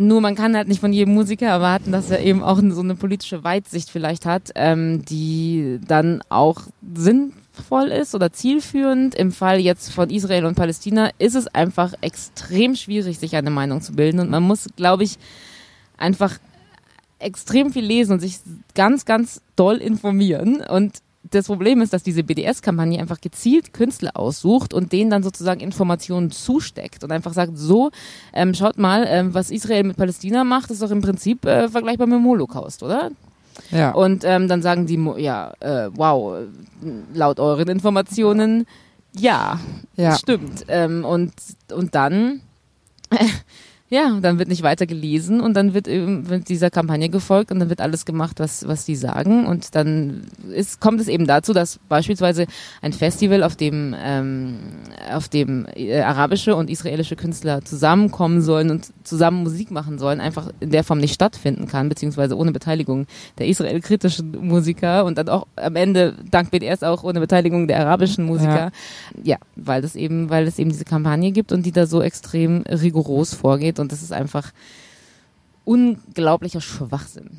[0.00, 2.94] Nur man kann halt nicht von jedem Musiker erwarten, dass er eben auch so eine
[2.94, 6.62] politische Weitsicht vielleicht hat, ähm, die dann auch
[6.94, 9.16] sinnvoll ist oder zielführend.
[9.16, 13.82] Im Fall jetzt von Israel und Palästina ist es einfach extrem schwierig, sich eine Meinung
[13.82, 14.20] zu bilden.
[14.20, 15.18] Und man muss, glaube ich,
[15.96, 16.38] einfach
[17.18, 18.38] extrem viel lesen und sich
[18.76, 20.60] ganz, ganz doll informieren.
[20.60, 20.98] Und
[21.30, 26.30] das Problem ist, dass diese BDS-Kampagne einfach gezielt Künstler aussucht und denen dann sozusagen Informationen
[26.30, 27.90] zusteckt und einfach sagt, so,
[28.32, 32.06] ähm, schaut mal, ähm, was Israel mit Palästina macht, ist doch im Prinzip äh, vergleichbar
[32.06, 33.10] mit dem Holocaust, oder?
[33.70, 33.90] Ja.
[33.92, 36.38] Und ähm, dann sagen die, ja, äh, wow,
[37.12, 38.66] laut euren Informationen,
[39.16, 39.58] ja,
[39.96, 40.14] Ja.
[40.16, 40.64] stimmt.
[40.68, 41.32] Ähm, und,
[41.72, 42.40] und dann,
[43.90, 47.58] ja, dann wird nicht weiter gelesen und dann wird, eben, wird dieser Kampagne gefolgt und
[47.58, 49.46] dann wird alles gemacht, was, was die sagen.
[49.46, 52.46] Und dann ist, kommt es eben dazu, dass beispielsweise
[52.82, 54.58] ein Festival, auf dem, ähm,
[55.10, 60.50] auf dem äh, arabische und israelische Künstler zusammenkommen sollen und zusammen Musik machen sollen, einfach
[60.60, 63.06] in der Form nicht stattfinden kann, beziehungsweise ohne Beteiligung
[63.38, 68.26] der israel-kritischen Musiker und dann auch am Ende dank BDS auch ohne Beteiligung der arabischen
[68.26, 68.70] Musiker.
[69.22, 72.62] Ja, weil das eben, weil es eben diese Kampagne gibt und die da so extrem
[72.62, 74.52] rigoros vorgeht und das ist einfach
[75.68, 77.30] unglaublicher Schwachsinn.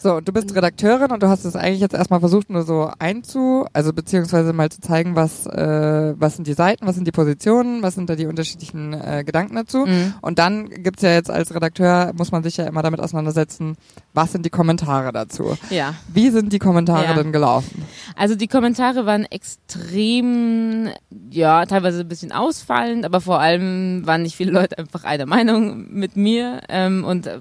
[0.00, 3.66] So, du bist Redakteurin und du hast es eigentlich jetzt erstmal versucht, nur so einzu,
[3.72, 7.82] also beziehungsweise mal zu zeigen, was, äh, was sind die Seiten, was sind die Positionen,
[7.82, 9.86] was sind da die unterschiedlichen äh, Gedanken dazu.
[9.86, 10.14] Mhm.
[10.20, 13.76] Und dann gibt's ja jetzt als Redakteur, muss man sich ja immer damit auseinandersetzen,
[14.14, 15.56] was sind die Kommentare dazu.
[15.70, 15.94] Ja.
[16.12, 17.14] Wie sind die Kommentare Ja.
[17.14, 17.84] denn gelaufen?
[18.14, 20.90] Also die Kommentare waren extrem,
[21.30, 25.92] ja, teilweise ein bisschen ausfallend, aber vor allem waren nicht viele Leute einfach einer Meinung
[25.92, 27.40] mit mir ähm, und äh,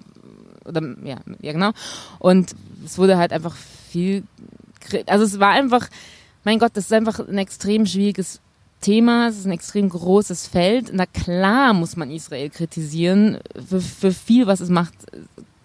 [0.67, 1.71] oder ja, ja genau.
[2.19, 4.23] Und es wurde halt einfach viel,
[5.06, 5.88] also es war einfach,
[6.43, 8.39] mein Gott, das ist einfach ein extrem schwieriges
[8.82, 10.91] Thema, es ist ein extrem großes Feld.
[10.93, 14.93] Na klar muss man Israel kritisieren für, für viel, was es macht.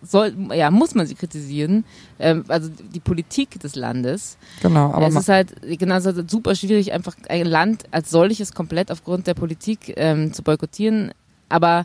[0.04, 1.84] Soll, ja, muss man sie kritisieren,
[2.18, 4.36] ähm, also die Politik des Landes.
[4.60, 8.10] Genau, aber es ist halt, genau, es ist halt super schwierig, einfach ein Land als
[8.10, 11.12] solches komplett aufgrund der Politik ähm, zu boykottieren.
[11.48, 11.84] Aber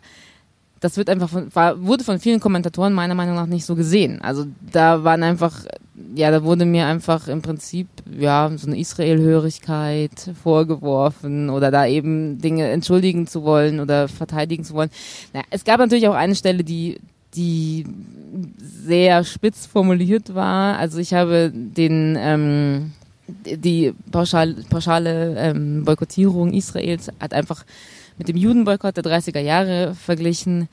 [0.79, 4.21] das wird einfach von, war, wurde von vielen Kommentatoren meiner Meinung nach nicht so gesehen.
[4.21, 5.65] Also da waren einfach,
[6.15, 7.87] ja, da wurde mir einfach im Prinzip,
[8.17, 14.73] ja, so eine Israel-Hörigkeit vorgeworfen oder da eben Dinge entschuldigen zu wollen oder verteidigen zu
[14.73, 14.91] wollen.
[15.33, 16.99] Naja, es gab natürlich auch eine Stelle, die,
[17.35, 17.85] die
[18.59, 20.77] sehr spitz formuliert war.
[20.77, 22.91] Also ich habe den, ähm,
[23.27, 27.65] die pauschal, pauschale ähm, Boykottierung Israels hat einfach
[28.17, 30.67] mit dem Judenboykott der 30er Jahre verglichen.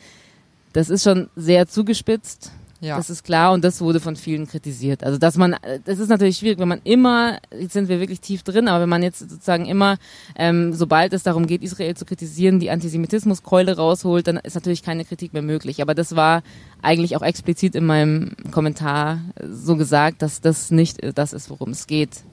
[0.72, 2.50] Das ist schon sehr zugespitzt.
[2.80, 2.96] ja.
[2.96, 5.04] Das ist klar und das wurde von vielen kritisiert.
[5.04, 8.42] Also dass man, das ist natürlich schwierig, wenn man immer, jetzt sind wir wirklich tief
[8.42, 9.96] drin, aber wenn man jetzt sozusagen immer,
[10.37, 15.04] ähm, sobald es darum geht, Israel zu kritisieren, die Antisemitismuskeule rausholt, dann ist natürlich keine
[15.04, 15.80] Kritik mehr möglich.
[15.80, 16.42] Aber das war
[16.83, 21.87] eigentlich auch explizit in meinem Kommentar so gesagt, dass das nicht das ist, worum es
[21.87, 22.24] geht.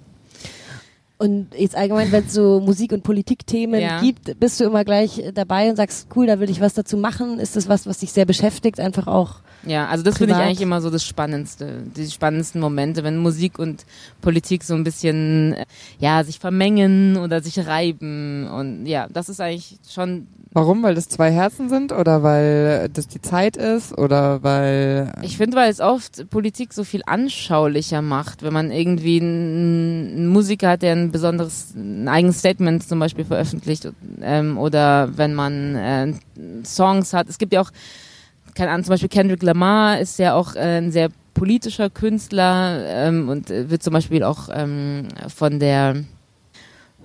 [1.22, 4.02] Und jetzt allgemein, wenn es so Musik- und Politikthemen Ja.
[4.02, 7.38] gibt, bist du immer gleich dabei und sagst, cool, da will ich was dazu machen.
[7.38, 8.80] Ist das was, was dich sehr beschäftigt?
[8.80, 9.36] Einfach auch.
[9.64, 13.60] Ja, also das finde ich eigentlich immer so das Spannendste, die spannendsten Momente, wenn Musik
[13.60, 13.86] und
[14.22, 15.66] Politik so ein bisschen, äh,
[16.00, 20.84] ja, sich vermengen oder sich reiben und ja, das ist eigentlich schon, Warum?
[20.84, 25.56] Weil das zwei Herzen sind oder weil das die Zeit ist oder weil ich finde,
[25.56, 30.82] weil es oft Politik so viel anschaulicher macht, wenn man irgendwie einen, einen Musiker hat,
[30.82, 33.88] der ein besonderes, ein eigenes Statement zum Beispiel veröffentlicht
[34.22, 36.14] ähm, oder wenn man äh,
[36.64, 37.30] Songs hat.
[37.30, 37.72] Es gibt ja auch
[38.54, 43.30] keine Ahnung, zum Beispiel Kendrick Lamar ist ja auch äh, ein sehr politischer Künstler ähm,
[43.30, 46.04] und äh, wird zum Beispiel auch ähm, von der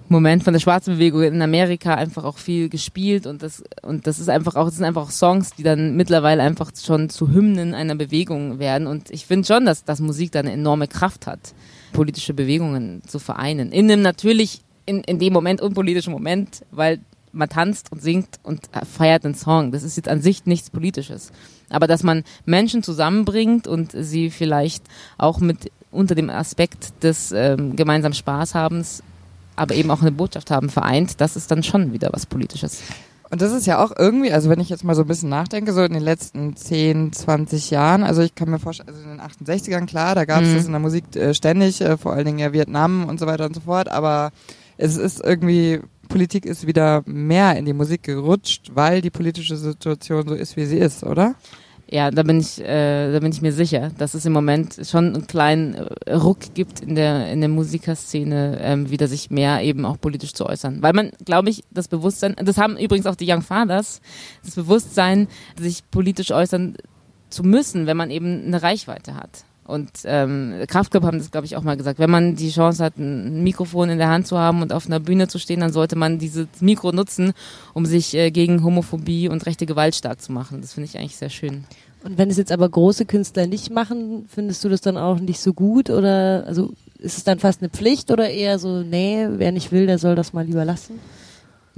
[0.08, 4.20] Moment von der schwarzen Bewegung in Amerika einfach auch viel gespielt und das und das
[4.20, 7.74] ist einfach auch das sind einfach auch Songs, die dann mittlerweile einfach schon zu Hymnen
[7.74, 11.54] einer Bewegung werden und ich finde schon, dass dass Musik da eine enorme Kraft hat,
[11.96, 13.72] politische Bewegungen zu vereinen.
[13.72, 17.00] In einem natürlich in, in dem Moment unpolitischen Moment, weil
[17.32, 19.72] man tanzt und singt und feiert den Song.
[19.72, 21.32] Das ist jetzt an sich nichts Politisches.
[21.68, 24.84] Aber dass man Menschen zusammenbringt und sie vielleicht
[25.18, 29.02] auch mit unter dem Aspekt des ähm, gemeinsamen Spaßhabens,
[29.56, 32.82] aber eben auch eine Botschaft haben vereint, das ist dann schon wieder was Politisches.
[33.30, 35.72] Und das ist ja auch irgendwie, also wenn ich jetzt mal so ein bisschen nachdenke,
[35.72, 39.20] so in den letzten 10, 20 Jahren, also ich kann mir vorstellen, also in den
[39.20, 40.54] 68ern, klar, da gab es Mhm.
[40.54, 43.46] das in der Musik äh, ständig, äh, vor allen Dingen ja Vietnam und so weiter
[43.46, 44.30] und so fort, aber
[44.76, 50.28] es ist irgendwie, Politik ist wieder mehr in die Musik gerutscht, weil die politische Situation
[50.28, 51.34] so ist, wie sie ist, oder?
[51.88, 55.14] Ja, da bin ich, äh, da bin ich mir sicher, dass es im Moment schon
[55.14, 59.84] einen kleinen äh, Ruck gibt in der in der Musikerszene, ähm, wieder sich mehr eben
[59.84, 63.30] auch politisch zu äußern, weil man, glaube ich, das Bewusstsein, das haben übrigens auch die
[63.30, 64.00] Young Fathers,
[64.44, 66.76] das Bewusstsein, sich politisch äußern
[67.30, 69.44] zu müssen, wenn man eben eine Reichweite hat.
[69.66, 71.98] Und ähm, Kraftclub haben das, glaube ich, auch mal gesagt.
[71.98, 75.00] Wenn man die Chance hat, ein Mikrofon in der Hand zu haben und auf einer
[75.00, 77.32] Bühne zu stehen, dann sollte man dieses Mikro nutzen,
[77.74, 80.60] um sich äh, gegen Homophobie und rechte Gewalt stark zu machen.
[80.60, 81.64] Das finde ich eigentlich sehr schön.
[82.04, 85.40] Und wenn es jetzt aber große Künstler nicht machen, findest du das dann auch nicht
[85.40, 89.50] so gut oder also ist es dann fast eine Pflicht oder eher so, nee, wer
[89.50, 91.00] nicht will, der soll das mal lieber lassen?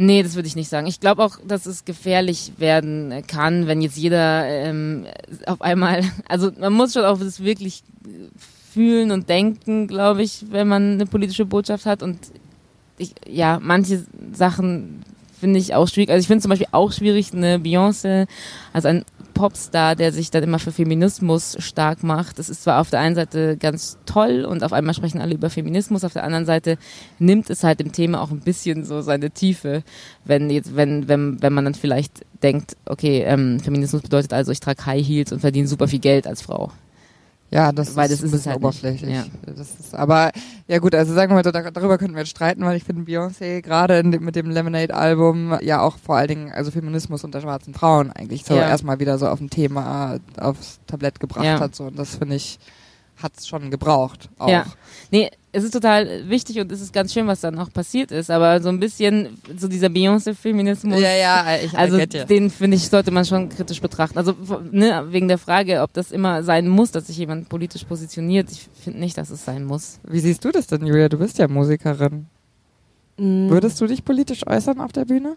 [0.01, 0.87] Nee, das würde ich nicht sagen.
[0.87, 5.07] Ich glaube auch, dass es gefährlich werden kann, wenn jetzt jeder ähm,
[5.45, 7.83] auf einmal, also man muss schon auch das wirklich
[8.73, 12.17] fühlen und denken, glaube ich, wenn man eine politische Botschaft hat und
[12.97, 15.03] ich, ja, manche Sachen
[15.41, 16.11] finde ich auch schwierig.
[16.11, 18.29] Also ich finde zum Beispiel auch schwierig, eine Beyoncé,
[18.73, 19.05] also ein
[19.39, 22.41] Popstar, der sich dann immer für Feminismus stark macht.
[22.41, 25.49] Das ist zwar auf der einen Seite ganz toll und auf einmal sprechen alle über
[25.49, 26.77] Feminismus, auf der anderen Seite
[27.21, 29.85] nimmt es halt dem Thema auch ein bisschen so seine Tiefe,
[30.25, 34.59] wenn jetzt, wenn, wenn, wenn man dann vielleicht denkt, okay, ähm, Feminismus bedeutet also, ich
[34.59, 36.73] trage High Heels und verdiene super viel Geld als Frau.
[37.51, 38.67] Ja, das Weil ist das ist ein bisschen halt nicht.
[38.69, 39.15] oberflächlich.
[39.17, 39.25] Ja.
[39.47, 40.33] Das ist, aber
[40.67, 43.11] ja gut, also sagen wir mal, da- darüber könnten wir jetzt streiten, weil ich finde
[43.11, 48.13] Beyoncé gerade mit dem Lemonade-Album ja auch vor allen Dingen also Feminismus unter schwarzen Frauen
[48.13, 48.69] eigentlich so Ja.
[48.69, 51.59] erstmal wieder so auf ein Thema aufs Tablett gebracht Ja.
[51.59, 52.59] hat so und das finde ich
[53.23, 54.49] hat's schon gebraucht auch.
[54.49, 54.67] Ja.
[55.11, 58.31] Nee, es ist total wichtig und es ist ganz schön, was dann auch passiert ist,
[58.31, 61.01] aber so ein bisschen so dieser Beyoncé-Feminismus.
[61.01, 64.19] ja, ja, ich Also den finde ich sollte man schon kritisch betrachten.
[64.19, 64.35] Also
[64.71, 68.51] ne, wegen der Frage, ob das immer sein muss, dass sich jemand politisch positioniert.
[68.51, 70.01] Ich finde nicht, dass es sein muss.
[70.07, 71.09] Wie siehst du das denn, Julia?
[71.09, 72.27] Du bist ja Musikerin.
[73.17, 75.37] Mm, Würdest du dich politisch äußern auf der Bühne?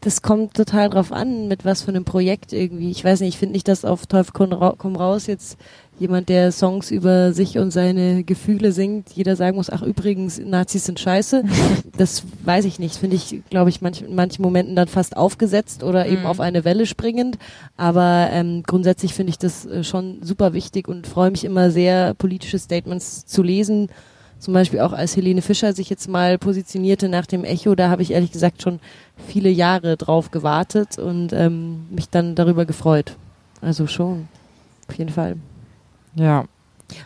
[0.00, 2.90] Das kommt total drauf an, mit was für einem Projekt irgendwie.
[2.90, 5.58] Ich weiß nicht, ich finde nicht, dass auf Teufel komm raus jetzt
[6.00, 10.86] jemand, der Songs über sich und seine Gefühle singt, jeder sagen muss, ach übrigens, Nazis
[10.86, 11.44] sind scheiße.
[11.96, 12.96] Das weiß ich nicht.
[12.96, 16.26] Finde ich, glaube ich, manch, in manchen Momenten dann fast aufgesetzt oder eben Mhm.
[16.26, 17.36] auf eine Welle springend.
[17.76, 22.14] Aber ähm, grundsätzlich finde ich das äh, schon super wichtig und freue mich immer sehr,
[22.14, 23.88] politische Statements zu lesen.
[24.38, 28.00] Zum Beispiel auch als Helene Fischer sich jetzt mal positionierte nach dem Echo, da habe
[28.00, 28.80] ich ehrlich gesagt schon
[29.28, 33.16] viele Jahre drauf gewartet und ähm, mich dann darüber gefreut.
[33.60, 34.28] Also schon,
[34.88, 35.36] auf jeden Fall.
[36.14, 36.44] Ja.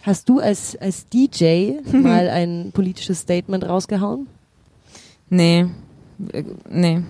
[0.03, 4.27] Hast du als, als DJ mal ein politisches Statement rausgehauen?
[5.31, 5.67] Nee,
[6.33, 7.03] äh, nee,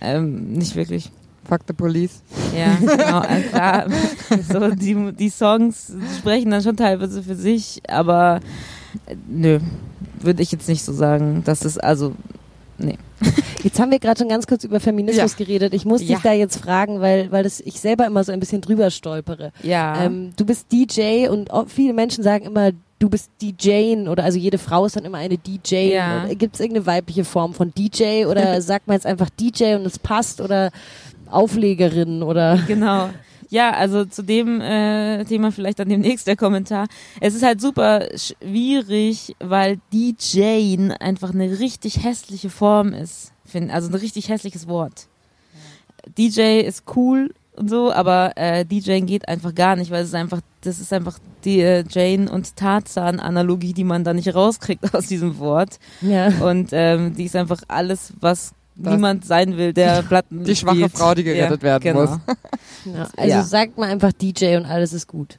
[0.00, 1.10] ähm, nicht wirklich.
[1.48, 2.22] Fuck the police.
[2.56, 3.86] Ja, genau, also klar.
[4.52, 8.40] So, die, die Songs sprechen dann schon teilweise für sich, aber
[9.06, 9.60] äh, nö,
[10.20, 11.42] würde ich jetzt nicht so sagen.
[11.44, 12.14] Das ist also,
[13.62, 15.74] Jetzt haben wir gerade schon ganz kurz über Feminismus geredet.
[15.74, 16.08] Ich muss Ja.
[16.08, 19.52] dich da jetzt fragen, weil, weil das ich selber immer so ein bisschen drüber stolpere.
[19.62, 20.04] ja.
[20.04, 24.58] Ähm, du bist DJ und viele Menschen sagen immer, du bist DJen oder also jede
[24.58, 25.92] Frau ist dann immer eine DJ.
[25.94, 26.26] Ja.
[26.32, 29.98] Gibt es irgendeine weibliche Form von DJ oder sagt man jetzt einfach DJ und es
[29.98, 30.70] passt oder
[31.30, 33.10] Auflegerin oder Genau.
[33.48, 36.88] Ja, also zu dem äh, Thema vielleicht dann demnächst der Kommentar.
[37.20, 43.32] Es ist halt super schwierig, weil DJ einfach eine richtig hässliche Form ist.
[43.44, 45.06] Find, also ein richtig hässliches Wort.
[46.18, 50.14] DJ ist cool und so, aber äh, DJing geht einfach gar nicht, weil es ist
[50.14, 55.06] einfach, das ist einfach die äh, Jane und Tarzan-Analogie, die man da nicht rauskriegt aus
[55.06, 55.78] diesem Wort.
[56.00, 56.28] ja.
[56.40, 60.92] Und ähm, die ist einfach alles, was niemand sein will, der Platten Die schwache spielt.
[60.92, 62.00] Frau, die gerettet werden genau.
[62.02, 62.18] muss.
[62.84, 63.08] ja.
[63.16, 63.42] Also Ja.
[63.42, 65.38] sagt man einfach DJ und alles ist gut.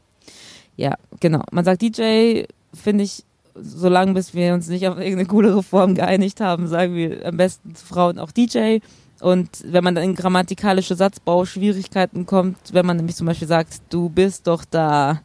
[0.76, 1.44] Ja, genau.
[1.52, 3.24] Man sagt DJ, finde ich,
[3.56, 7.76] solange bis wir uns nicht auf irgendeine coolere Form geeinigt haben, sagen wir am besten
[7.76, 8.80] zu Frauen auch DJ.
[9.20, 14.10] Und wenn man dann in grammatikalische Satzbauschwierigkeiten kommt, wenn man nämlich zum Beispiel sagt, du
[14.10, 15.22] bist doch da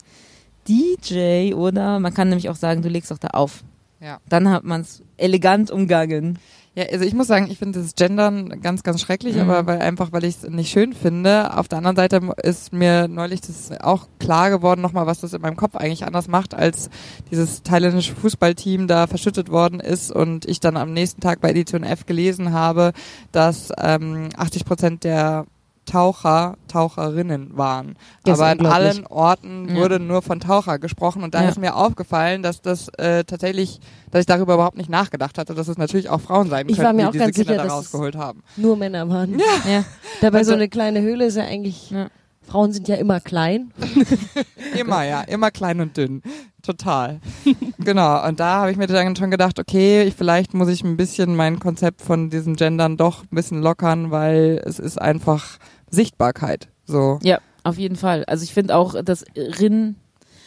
[0.68, 1.98] DJ, oder?
[1.98, 3.62] Man kann nämlich auch sagen, du legst doch da auf.
[4.00, 4.18] Ja.
[4.28, 6.38] Dann hat man es elegant umgangen.
[6.74, 9.42] Ja, also ich muss sagen, ich finde das Gendern ganz, ganz schrecklich, Mhm.
[9.42, 11.54] aber weil einfach, weil ich es nicht schön finde.
[11.58, 15.42] Auf der anderen Seite ist mir neulich das auch klar geworden, nochmal, was das in
[15.42, 16.88] meinem Kopf eigentlich anders macht, als
[17.30, 21.82] dieses thailändische Fußballteam da verschüttet worden ist und ich dann am nächsten Tag bei Edition
[21.84, 22.92] F gelesen habe,
[23.32, 25.44] dass ähm, 80 Prozent der
[25.84, 27.96] Taucher Taucherinnen waren.
[28.24, 28.86] Das Aber in unglaublich.
[28.88, 29.74] allen Orten Ja.
[29.76, 31.48] wurde nur von Taucher gesprochen und da Ja.
[31.48, 35.68] ist mir aufgefallen, dass das äh, tatsächlich, dass ich darüber überhaupt nicht nachgedacht hatte, dass
[35.68, 38.16] es natürlich auch Frauen sein Ich mir die auch diese ganz Kinder sicher, da rausgeholt
[38.16, 38.42] haben.
[38.56, 39.38] Nur Männer waren.
[39.68, 39.84] Ja.
[40.20, 42.06] Dabei Also- so eine kleine Höhle ist ja eigentlich, Ja.
[42.46, 43.70] Frauen sind ja immer klein.
[44.78, 46.22] Immer, ja, immer klein und dünn.
[46.62, 47.20] Total.
[47.78, 50.96] genau, und da habe ich mir dann schon gedacht, okay, ich, vielleicht muss ich ein
[50.96, 55.58] bisschen mein Konzept von diesem Gendern doch ein bisschen lockern, weil es ist einfach
[55.92, 56.68] Sichtbarkeit.
[56.84, 57.18] So.
[57.22, 58.24] Ja, auf jeden Fall.
[58.24, 59.94] Also ich finde auch das Rin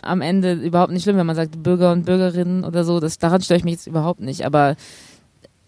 [0.02, 3.00] am Ende überhaupt nicht schlimm, wenn man sagt Bürger und Bürgerinnen oder so.
[3.00, 4.46] Das, daran störe ich mich jetzt überhaupt nicht.
[4.46, 4.76] Aber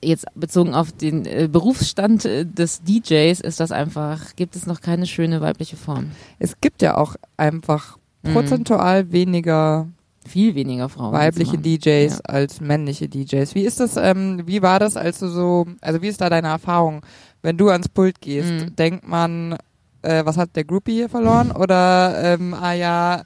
[0.04, 4.82] jetzt bezogen auf den äh, Berufsstand äh, des DJs ist das einfach, gibt es noch
[4.82, 6.12] keine schöne weibliche Form.
[6.40, 8.34] Es gibt ja auch einfach Mhm.
[8.34, 9.88] prozentual weniger
[10.28, 11.14] Viel weniger Frauen.
[11.14, 11.58] weibliche.
[11.58, 12.20] DJs Ja.
[12.26, 13.54] als männliche DJs.
[13.56, 16.48] Wie ist das, ähm, wie war das, als du so, also wie ist da deine
[16.48, 17.02] Erfahrung,
[17.48, 18.52] wenn du ans Pult gehst?
[18.52, 18.76] Mhm.
[18.76, 19.56] Denkt man,
[20.02, 21.52] äh, was hat der Groupie hier verloren?
[21.52, 23.22] Oder, ähm, ah ja,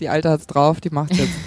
[0.00, 1.32] die Alte hat's drauf, die macht jetzt.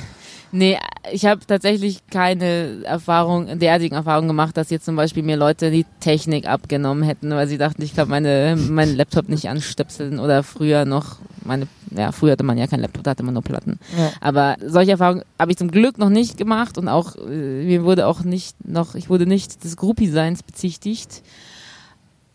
[0.55, 0.78] Nee,
[1.11, 5.84] ich habe tatsächlich keine Erfahrung, derartigen Erfahrungen gemacht, dass jetzt zum Beispiel mir Leute die
[5.99, 10.86] Technik abgenommen hätten, weil sie dachten, ich kann meine, meinen Laptop nicht anstöpseln oder früher
[10.86, 13.80] noch meine, ja, früher hatte man ja keinen Laptop, da hatte man nur Platten.
[13.97, 14.11] Ja.
[14.22, 18.05] Aber solche Erfahrungen habe ich zum Glück noch nicht gemacht und auch, äh, mir wurde
[18.05, 21.24] auch nicht noch, ich wurde nicht des Groupie-Seins bezichtigt.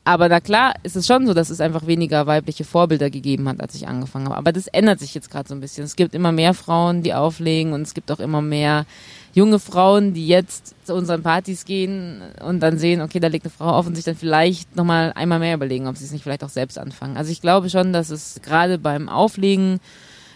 [0.09, 3.61] Aber na klar, ist es schon so, dass es einfach weniger weibliche Vorbilder gegeben hat,
[3.61, 4.39] als ich angefangen habe.
[4.39, 5.85] Aber das ändert sich jetzt gerade so ein bisschen.
[5.85, 8.87] Es gibt immer mehr Frauen, die auflegen und es gibt auch immer mehr
[9.35, 13.53] junge Frauen, die jetzt zu unseren Partys gehen und dann sehen, okay, da legt eine
[13.53, 16.43] Frau auf und sich dann vielleicht nochmal einmal mehr überlegen, ob sie es nicht vielleicht
[16.43, 17.19] auch selbst anfangen.
[17.19, 19.79] Also ich glaube schon, dass es gerade beim Auflegen,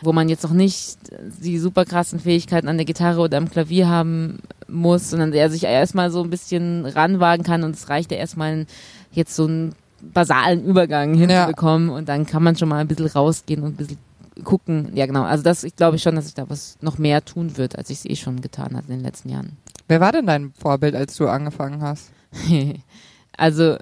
[0.02, 0.98] wo man jetzt noch nicht
[1.42, 5.64] die super krassen Fähigkeiten an der Gitarre oder am Klavier haben muss, sondern der sich
[5.64, 8.66] erstmal so ein bisschen ranwagen kann und es reicht ja erstmal
[9.12, 13.62] jetzt so einen basalen Übergang hinzubekommen und dann kann man schon mal ein bisschen rausgehen
[13.62, 13.98] und ein bisschen
[14.44, 14.90] gucken.
[14.94, 15.22] Ja, genau.
[15.22, 17.98] Also das, ich glaube schon, dass ich da was noch mehr tun wird, als ich
[17.98, 19.56] es eh schon getan hatte in den letzten Jahren.
[19.88, 22.10] Wer war denn dein Vorbild, als du angefangen hast?
[23.36, 23.76] also,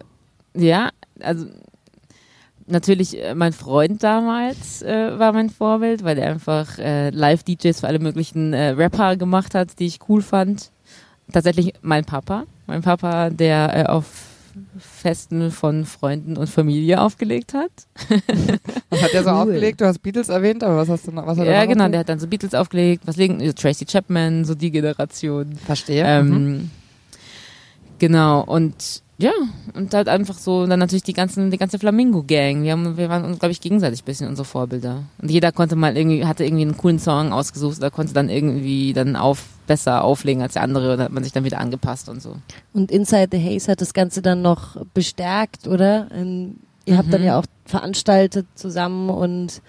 [0.54, 1.46] ja, also
[2.66, 7.86] natürlich äh, mein Freund damals äh, war mein Vorbild, weil er einfach äh, Live-DJs für
[7.86, 10.70] alle möglichen äh, Rapper gemacht hat, die ich cool fand.
[11.32, 12.44] Tatsächlich mein Papa.
[12.66, 14.29] Mein Papa, der äh, auf
[14.78, 17.70] Festen von Freunden und Familie aufgelegt hat.
[18.90, 19.80] Was hat der so aufgelegt?
[19.80, 21.26] Du hast Beatles erwähnt, aber was hast du noch?
[21.26, 21.92] Was hat ja, genau, aufgelegt?
[21.92, 25.54] der hat dann so Beatles aufgelegt, was legen, so Tracy Chapman, so die Generation.
[25.56, 26.04] Verstehe.
[26.04, 26.70] Ähm, mhm.
[27.98, 29.32] Genau, und ja,
[29.74, 32.62] und halt einfach so, dann natürlich die ganzen, die ganze Flamingo-Gang.
[32.62, 35.02] Wir, haben, wir waren uns, glaube ich, gegenseitig ein bisschen unsere Vorbilder.
[35.20, 38.92] Und jeder konnte mal irgendwie, hatte irgendwie einen coolen Song ausgesucht oder konnte dann irgendwie
[38.92, 42.20] dann auf, besser auflegen als der andere und hat man sich dann wieder angepasst und
[42.20, 42.34] so.
[42.72, 46.08] Und Inside the Haze hat das Ganze dann noch bestärkt, oder?
[46.12, 46.56] Ähm,
[46.86, 47.26] ihr habt dann Mhm.
[47.26, 49.62] ja auch veranstaltet zusammen und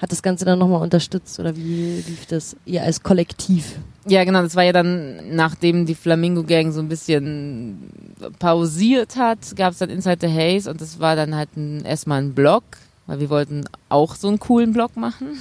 [0.00, 3.78] hat das Ganze dann nochmal unterstützt oder wie lief das ihr als Kollektiv?
[4.06, 7.90] Ja, genau, das war ja dann, nachdem die Flamingo Gang so ein bisschen
[8.38, 12.22] pausiert hat, gab es dann Inside the Haze und das war dann halt ein, erstmal
[12.22, 12.64] ein Blog,
[13.06, 15.38] weil wir wollten auch so einen coolen Blog machen.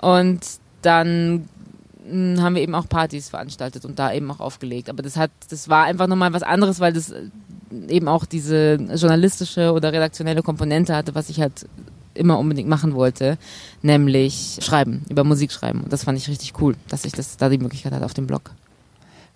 [0.00, 0.40] Und
[0.82, 1.48] dann
[2.06, 4.90] mh, haben wir eben auch Partys veranstaltet und da eben auch aufgelegt.
[4.90, 7.14] Aber das hat, das war einfach nochmal was anderes, weil das
[7.88, 11.66] eben auch diese journalistische oder redaktionelle Komponente hatte, was ich halt
[12.14, 13.38] immer unbedingt machen wollte,
[13.82, 15.80] nämlich schreiben, über Musik schreiben.
[15.82, 18.26] Und das fand ich richtig cool, dass ich das da die Möglichkeit hatte auf dem
[18.26, 18.50] Blog.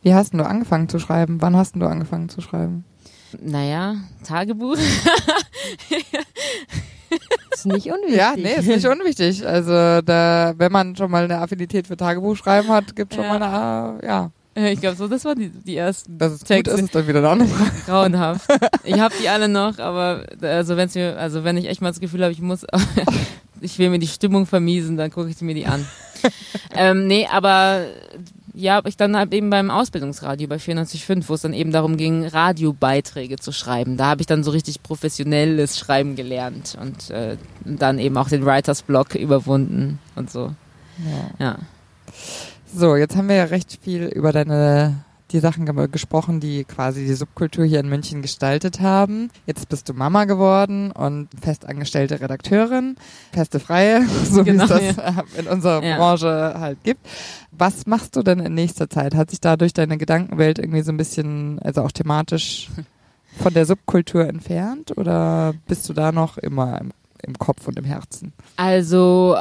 [0.02, 1.40] Wie hast denn du angefangen zu schreiben?
[1.40, 2.84] Wann hast denn du angefangen zu schreiben?
[3.40, 4.76] Naja, Tagebuch.
[7.52, 8.16] ist nicht unwichtig.
[8.16, 9.46] Ja, nee, ist nicht unwichtig.
[9.46, 13.38] Also da, wenn man schon mal eine Affinität für Tagebuchschreiben hat, gibt schon Ja.
[13.38, 16.16] mal eine, ja, Ich glaube, so, das waren die, die ersten.
[16.16, 16.74] dass es gut Texte.
[16.74, 17.70] ist, ist dann wieder eine andere Frage.
[17.86, 18.48] Grauenhaft.
[18.84, 22.00] Ich habe die alle noch, aber also wenn's mir, also wenn ich echt mal das
[22.00, 22.66] Gefühl habe, ich muss,
[23.60, 25.86] ich will mir die Stimmung vermiesen, dann gucke ich mir die an.
[26.74, 27.86] ähm, nee, aber
[28.52, 32.26] ja, ich dann halt eben beim Ausbildungsradio bei 94.5, wo es dann eben darum ging,
[32.26, 33.96] Radiobeiträge zu schreiben.
[33.96, 38.44] Da habe ich dann so richtig professionelles Schreiben gelernt und äh, dann eben auch den
[38.44, 40.54] Writers Block überwunden und so.
[41.40, 41.58] Ja.
[42.76, 47.06] So, jetzt haben wir ja recht viel über deine die Sachen ge- gesprochen, die quasi
[47.06, 49.30] die Subkultur hier in München gestaltet haben.
[49.46, 52.96] Jetzt bist du Mama geworden und festangestellte Redakteurin,
[53.32, 55.96] feste Freie, so Genau, wie es das äh, in unserer Ja.
[55.96, 57.00] Branche halt gibt.
[57.52, 59.14] Was machst du denn in nächster Zeit?
[59.14, 62.68] Hat sich dadurch deine Gedankenwelt irgendwie so ein bisschen, also auch thematisch
[63.38, 67.84] von der Subkultur entfernt oder bist du da noch immer im, im Kopf und im
[67.84, 68.32] Herzen?
[68.56, 69.36] Also,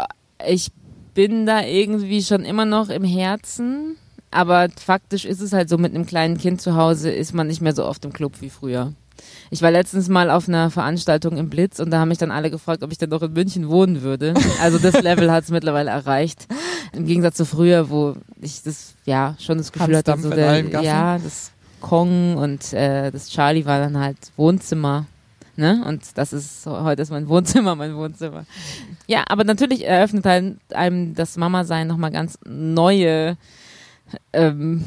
[0.48, 0.72] ich
[1.14, 3.98] bin da irgendwie schon immer noch im Herzen,
[4.32, 7.62] aber faktisch ist es halt so, mit einem kleinen Kind zu Hause ist man nicht
[7.62, 8.94] mehr so oft im Club wie früher.
[9.52, 12.50] Ich war letztens mal auf einer Veranstaltung im Blitz und da haben mich dann alle
[12.50, 14.34] gefragt, ob ich denn noch in München wohnen würde.
[14.62, 16.48] Also das Level hat es mittlerweile erreicht.
[16.94, 20.84] Im Gegensatz zu früher, wo ich das ja schon das Gefühl hatte, Hansdampf so der,
[20.84, 25.06] ja, das Kong und äh, das Charlie war dann halt Wohnzimmer.
[25.56, 25.84] Ne?
[25.88, 28.46] Und das ist heute ist mein Wohnzimmer, mein Wohnzimmer.
[29.08, 33.38] Ja, aber natürlich eröffnet halt einem das Mama-Sein nochmal ganz neue
[34.34, 34.84] ähm,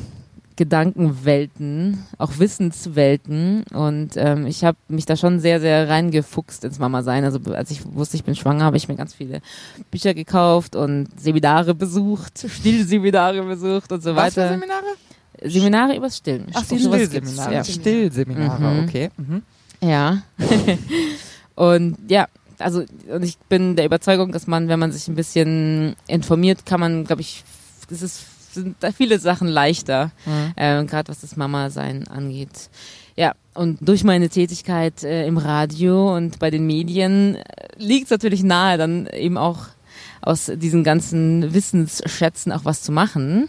[0.57, 3.63] Gedankenwelten, auch Wissenswelten.
[3.75, 7.25] Und ähm, ich habe mich da schon sehr, sehr reingefuchst ins Mama-Sein.
[7.25, 9.41] Also als ich wusste, ich bin schwanger, habe ich mir ganz viele
[9.91, 14.49] Bücher gekauft und Seminare besucht, Stillseminare besucht und so Was für weiter.
[14.55, 14.85] Seminare?
[15.43, 16.47] Seminare übers Stillen.
[16.55, 17.55] Ach Stillseminare.
[17.55, 17.65] Ja.
[17.65, 18.85] Stillseminare, Mhm.
[18.89, 19.11] okay.
[19.17, 19.43] Mhm.
[19.81, 20.23] Ja.
[21.55, 25.97] und ja, also und ich bin der Überzeugung, dass man, wenn man sich ein bisschen
[26.07, 27.45] informiert, kann man, glaube ich,
[27.89, 30.53] das ist sind da viele Sachen leichter, mhm.
[30.57, 32.71] äh, gerade was das Mama-Sein angeht.
[33.15, 37.43] Ja, und durch meine Tätigkeit äh, im Radio und bei den Medien äh,
[37.77, 39.67] liegt es natürlich nahe, dann eben auch
[40.21, 43.49] aus diesen ganzen Wissensschätzen auch was zu machen.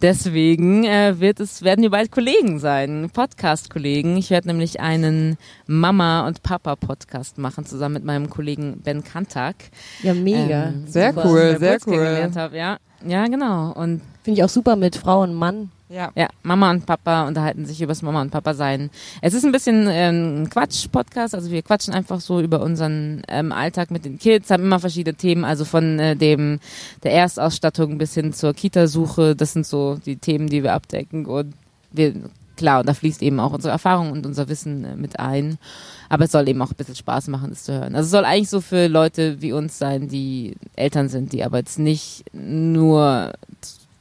[0.00, 4.16] Deswegen äh, wird es, werden wir bald Kollegen sein, Podcast-Kollegen.
[4.16, 5.36] Ich werde nämlich einen
[5.66, 9.56] Mama- und Papa-Podcast machen, zusammen mit meinem Kollegen Ben Kantak.
[10.04, 10.68] Ja, mega.
[10.68, 12.30] Ähm, sehr cool, sehr cool.
[12.32, 12.78] Hab, ja.
[13.06, 13.72] Ja, genau.
[13.72, 15.70] Und Finde ich auch super mit Frau und Mann.
[15.88, 16.12] Ja.
[16.14, 18.90] ja, Mama und Papa unterhalten sich über das Mama und Papa sein.
[19.22, 23.90] Es ist ein bisschen ähm, Quatsch-Podcast, also wir quatschen einfach so über unseren ähm, Alltag
[23.90, 26.60] mit den Kids, haben immer verschiedene Themen, also von äh, dem
[27.04, 29.34] der Erstausstattung bis hin zur Kita-Suche.
[29.34, 31.54] Das sind so die Themen, die wir abdecken und
[31.90, 32.12] wir
[32.58, 35.56] klar, und da fließt eben auch unsere Erfahrung und unser Wissen äh, mit ein.
[36.10, 37.94] Aber es soll eben auch ein bisschen Spaß machen, das zu hören.
[37.94, 41.58] Also es soll eigentlich so für Leute wie uns sein, die Eltern sind, die aber
[41.58, 43.32] jetzt nicht nur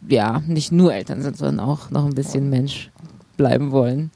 [0.07, 2.91] ja, nicht nur Eltern sind, sondern auch noch ein bisschen Mensch
[3.35, 4.11] bleiben wollen.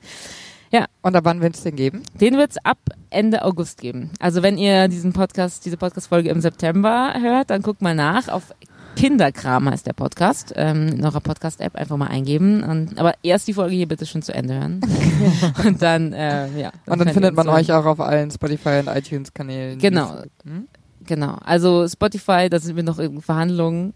[0.71, 0.85] Ja.
[1.01, 2.03] Und ab wann wird es den geben?
[2.13, 2.77] Den wird es ab
[3.09, 4.11] Ende August geben.
[4.19, 8.29] Also wenn ihr diesen Podcast, diese Podcast-Folge im September hört, dann guckt mal nach.
[8.29, 8.53] Auf
[8.95, 10.53] Kinderkram heißt der Podcast.
[10.55, 12.63] Ähm, in eurer Podcast-App einfach mal eingeben.
[12.63, 14.81] Und, aber erst die Folge hier bitte schon zu Ende hören.
[15.65, 16.71] und dann, äh, ja.
[16.85, 19.79] Dann und dann findet man euch auch auf allen Spotify und iTunes-Kanälen.
[19.79, 20.21] Genau.
[20.43, 20.67] Hm?
[21.03, 23.93] Genau, also Spotify, da sind wir noch in Verhandlungen,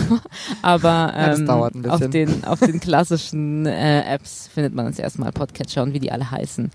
[0.62, 5.82] aber ähm, ja, auf, den, auf den klassischen äh, Apps findet man uns erstmal Podcatcher
[5.82, 6.70] und wie die alle heißen.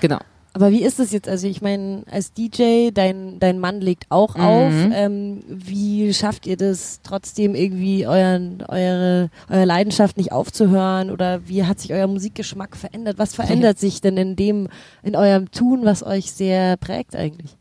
[0.00, 0.18] Genau.
[0.58, 1.28] Aber wie ist es jetzt?
[1.28, 4.42] Also ich meine, als DJ, dein, dein Mann legt auch mhm.
[4.42, 4.72] auf.
[4.92, 11.12] Ähm, wie schafft ihr das trotzdem irgendwie euren, eure, eure Leidenschaft nicht aufzuhören?
[11.12, 13.18] Oder wie hat sich euer Musikgeschmack verändert?
[13.18, 14.66] Was verändert sich denn in dem,
[15.04, 17.56] in eurem Tun, was euch sehr prägt eigentlich?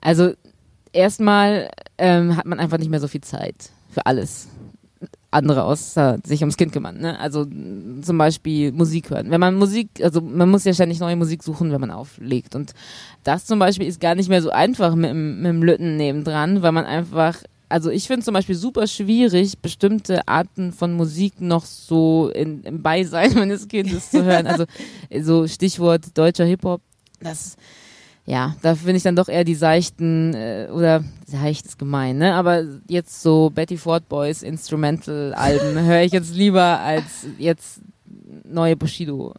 [0.00, 0.34] Also
[0.92, 4.46] erstmal ähm, hat man einfach nicht mehr so viel Zeit für alles
[5.34, 6.98] andere außer sich ums Kind kümmern.
[6.98, 7.18] Ne?
[7.18, 9.30] Also zum Beispiel Musik hören.
[9.30, 12.54] Wenn man Musik, also man muss ja ständig neue Musik suchen, wenn man auflegt.
[12.54, 12.72] Und
[13.24, 16.72] das zum Beispiel ist gar nicht mehr so einfach mit, mit dem Lütten nebendran, weil
[16.72, 22.30] man einfach, also ich finde zum Beispiel super schwierig, bestimmte Arten von Musik noch so
[22.32, 24.46] in, im Beisein meines Kindes zu hören.
[24.46, 24.64] Also
[25.20, 26.80] so Stichwort deutscher Hip-Hop.
[27.20, 27.56] Das
[28.26, 32.34] ja, da finde ich dann doch eher die seichten, äh, oder seicht ist gemein, ne?
[32.34, 37.80] Aber jetzt so Betty Ford Boys Instrumental-Alben höre ich jetzt lieber als jetzt
[38.44, 39.34] neue Bushido.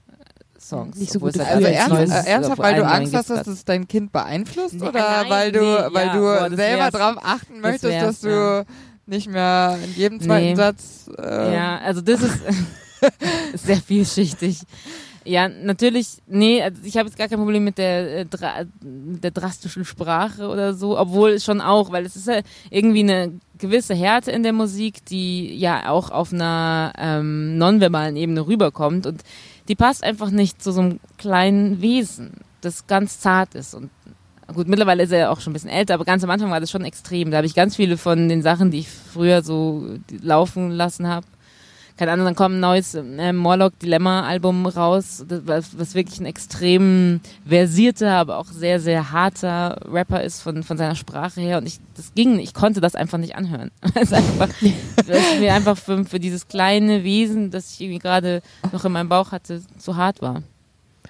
[0.60, 0.98] Songs.
[0.98, 1.40] Nicht so gut.
[1.40, 4.74] Also ernsthaft, ernsthaft weil du Angst hast, dass es dein Kind beeinflusst?
[4.74, 8.04] Nee, oder nein, weil du, nee, weil ja, du boah, selber drauf achten möchtest, das
[8.04, 8.66] dass du ja.
[9.06, 10.56] nicht mehr in jedem zweiten nee.
[10.56, 11.10] Satz.
[11.20, 12.40] Äh ja, also das ist
[13.54, 14.62] sehr vielschichtig.
[15.28, 19.32] Ja, natürlich, nee, also ich habe jetzt gar kein Problem mit der, äh, dra der
[19.32, 24.30] drastischen Sprache oder so, obwohl schon auch, weil es ist ja irgendwie eine gewisse Härte
[24.30, 29.24] in der Musik, die ja auch auf einer ähm, nonverbalen Ebene rüberkommt und
[29.68, 33.90] die passt einfach nicht zu so einem kleinen Wesen, das ganz zart ist und
[34.54, 36.60] gut, mittlerweile ist er ja auch schon ein bisschen älter, aber ganz am Anfang war
[36.60, 37.32] das schon extrem.
[37.32, 41.26] Da habe ich ganz viele von den Sachen, die ich früher so laufen lassen habe,
[41.98, 46.26] keine Ahnung, dann kommt ein neues äh, Morlock Dilemma Album raus, was, was, wirklich ein
[46.26, 51.66] extrem versierter, aber auch sehr, sehr harter Rapper ist von, von seiner Sprache her und
[51.66, 53.72] ich, das ging, ich konnte das einfach nicht anhören.
[53.96, 54.50] es einfach,
[55.08, 58.42] weil mir einfach für, für dieses kleine Wesen, das ich irgendwie gerade
[58.74, 60.44] noch in meinem Bauch hatte, zu hart war.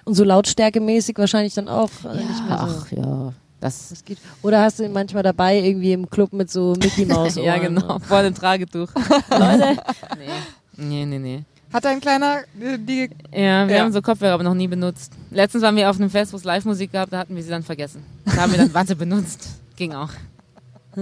[0.04, 2.82] Und so lautstärkemäßig wahrscheinlich dann auch ja, nicht mehr so.
[2.84, 3.32] Ach ja.
[3.60, 4.18] Das, das geht.
[4.42, 7.34] Oder hast du ihn manchmal dabei irgendwie im Club mit so Mickey Maus?
[7.36, 8.90] ja, genau, vor dem Tragetuch.
[9.30, 9.76] Leute.
[10.18, 10.28] Nee.
[10.76, 11.44] Nee, nee, nee.
[11.72, 13.82] Hat ein kleiner äh, die Ja, wir ja.
[13.82, 15.12] haben so Kopfhörer aber noch nie benutzt.
[15.30, 17.62] Letztens waren wir auf einem Fest, wo es Live-Musik gab, da hatten wir sie dann
[17.62, 18.02] vergessen.
[18.24, 19.48] Da haben wir dann Watte benutzt.
[19.76, 20.10] Ging auch.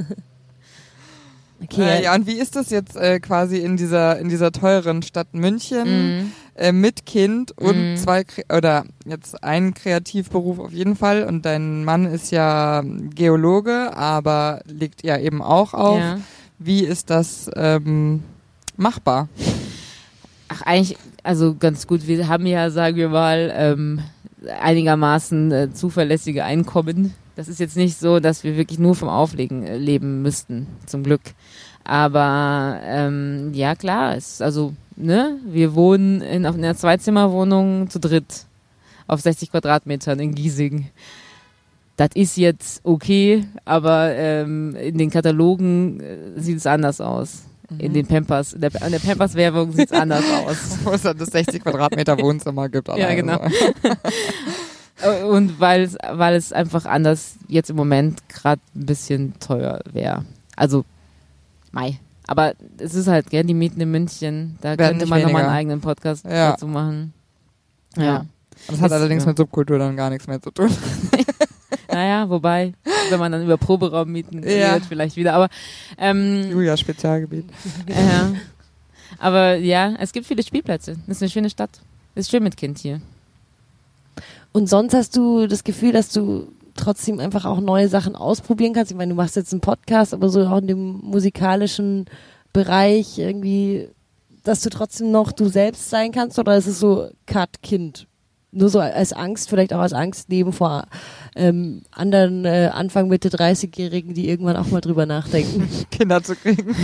[1.63, 2.01] Okay.
[2.01, 5.33] Äh, ja, und wie ist das jetzt äh, quasi in dieser in dieser teuren Stadt
[5.33, 6.33] München mm.
[6.57, 7.97] äh, mit Kind und mm.
[7.97, 14.61] zwei oder jetzt ein Kreativberuf auf jeden Fall und dein Mann ist ja Geologe, aber
[14.67, 16.01] legt ja eben auch auf.
[16.01, 16.19] Ja.
[16.59, 18.23] Wie ist das ähm,
[18.77, 19.29] machbar?
[20.55, 22.07] Ach, eigentlich, also ganz gut.
[22.07, 24.01] Wir haben ja, sagen wir mal, ähm,
[24.61, 27.15] einigermaßen äh, zuverlässige Einkommen.
[27.35, 31.03] Das ist jetzt nicht so, dass wir wirklich nur vom Auflegen äh, leben müssten, zum
[31.03, 31.23] Glück.
[31.83, 38.47] Aber ähm, ja, klar, ist also, ne, wir wohnen in, auf einer Zweizimmerwohnung zu dritt
[39.09, 40.89] auf 60 Quadratmetern in Giesing.
[41.97, 47.43] Das ist jetzt okay, aber ähm, in den Katalogen äh, sieht es anders aus
[47.79, 50.79] in den Pampers, in der, in der Pampers-Werbung sieht es anders aus.
[50.85, 52.89] Wo es dann das 60 Quadratmeter Wohnzimmer gibt.
[52.89, 53.41] Ja, genau.
[55.29, 60.25] Und weil es, weil es einfach anders jetzt im Moment gerade ein bisschen teuer wäre.
[60.57, 60.85] Also,
[61.73, 61.99] Mai.
[62.27, 65.51] Aber es ist halt, gell, die Mieten in München, da Werden könnte man nochmal einen
[65.53, 66.53] eigenen Podcast Ja.
[66.53, 67.13] dazu machen.
[67.97, 68.05] Ja.
[68.05, 68.27] Ja.
[68.69, 69.31] Das hat Ist- allerdings ja.
[69.31, 70.71] mit Subkultur dann gar nichts mehr zu tun.
[71.91, 72.73] Naja, wobei,
[73.11, 74.73] wenn man dann über Proberaum mieten Ja.
[74.75, 75.35] redet, vielleicht wieder.
[75.35, 75.49] Aber
[75.99, 77.45] ähm, Julia Spezialgebiet.
[77.89, 78.33] ja.
[79.19, 80.97] Aber ja, es gibt viele Spielplätze.
[81.07, 81.71] Das ist eine schöne Stadt.
[82.15, 83.01] Ist schön mit Kind hier.
[84.53, 88.91] Und sonst hast du das Gefühl, dass du trotzdem einfach auch neue Sachen ausprobieren kannst.
[88.91, 92.07] Ich meine, du machst jetzt einen Podcast, aber so auch in dem musikalischen
[92.53, 93.89] Bereich irgendwie,
[94.43, 98.07] dass du trotzdem noch du selbst sein kannst oder ist es so Cut Kind?
[98.55, 100.87] Nur so als Angst, vielleicht auch als Angst neben vor
[101.35, 105.69] ähm, anderen äh, Anfang Mitte 30-Jährigen, die irgendwann auch mal drüber nachdenken.
[105.91, 106.75] Kinder zu kriegen.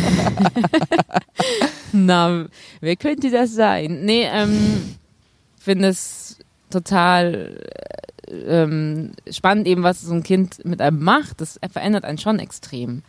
[1.92, 2.46] Na,
[2.80, 4.04] wer könnte das sein?
[4.04, 4.96] Nee, ähm,
[5.58, 6.38] finde es
[6.70, 7.56] total
[8.26, 11.40] äh, ähm, spannend eben, was so ein Kind mit einem macht.
[11.40, 13.02] Das verändert einen schon extrem.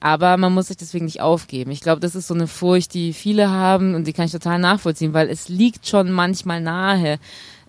[0.00, 1.70] Aber man muss sich deswegen nicht aufgeben.
[1.70, 4.58] Ich glaube, das ist so eine Furcht, die viele haben und die kann ich total
[4.58, 7.20] nachvollziehen, weil es liegt schon manchmal nahe,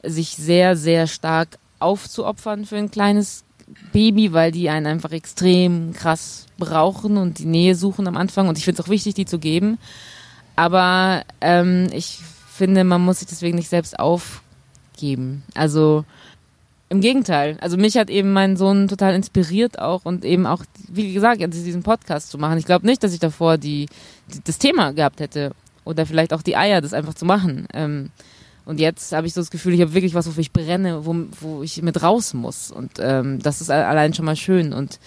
[0.04, 3.44] sich sehr, sehr stark aufzuopfern für ein kleines
[3.92, 8.48] Baby, weil die einen einfach extrem krass brauchen und die Nähe suchen am Anfang.
[8.48, 9.78] Und ich finde es auch wichtig, die zu geben.
[10.56, 12.20] Aber ähm, ich
[12.52, 15.44] finde, man muss sich deswegen nicht selbst aufgeben.
[15.56, 16.06] Also
[16.90, 17.58] im Gegenteil.
[17.60, 21.82] Also mich hat eben mein Sohn total inspiriert auch und eben auch, wie gesagt, diesen
[21.82, 22.60] Podcast zu machen.
[22.60, 23.88] Ich glaube nicht, dass ich davor die,
[24.32, 25.54] die, das Thema gehabt hätte
[25.86, 27.68] oder vielleicht auch die Eier, das einfach zu machen.
[27.74, 28.12] Ähm,
[28.66, 31.16] und jetzt habe ich so das Gefühl, ich habe wirklich was, wofür ich brenne, wo,
[31.42, 32.72] wo ich mit raus muss.
[32.72, 34.74] Und ähm, das ist allein schon mal schön.
[34.74, 35.00] Und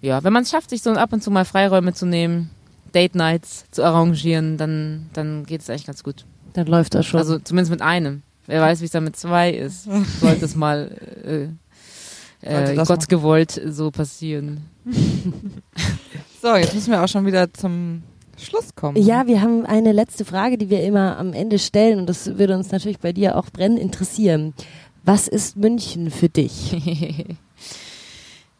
[0.00, 2.50] ja, wenn man es schafft, sich so ab und zu mal Freiräume zu nehmen,
[2.94, 6.24] Date Nights zu arrangieren, dann, dann geht es eigentlich ganz gut.
[6.54, 7.20] Dann läuft das schon.
[7.20, 8.22] Also zumindest mit einem.
[8.46, 9.88] Wer weiß, wie es dann mit zwei ist.
[10.20, 10.90] Sollte es mal
[12.42, 14.62] äh, äh, Gott gewollt so passieren.
[16.42, 18.04] So, jetzt müssen wir auch schon wieder zum
[18.38, 18.96] Schluss kommen.
[18.96, 22.54] Ja, wir haben eine letzte Frage, die wir immer am Ende stellen und das würde
[22.56, 24.54] uns natürlich bei dir auch brennend interessieren.
[25.04, 26.76] Was ist München für dich?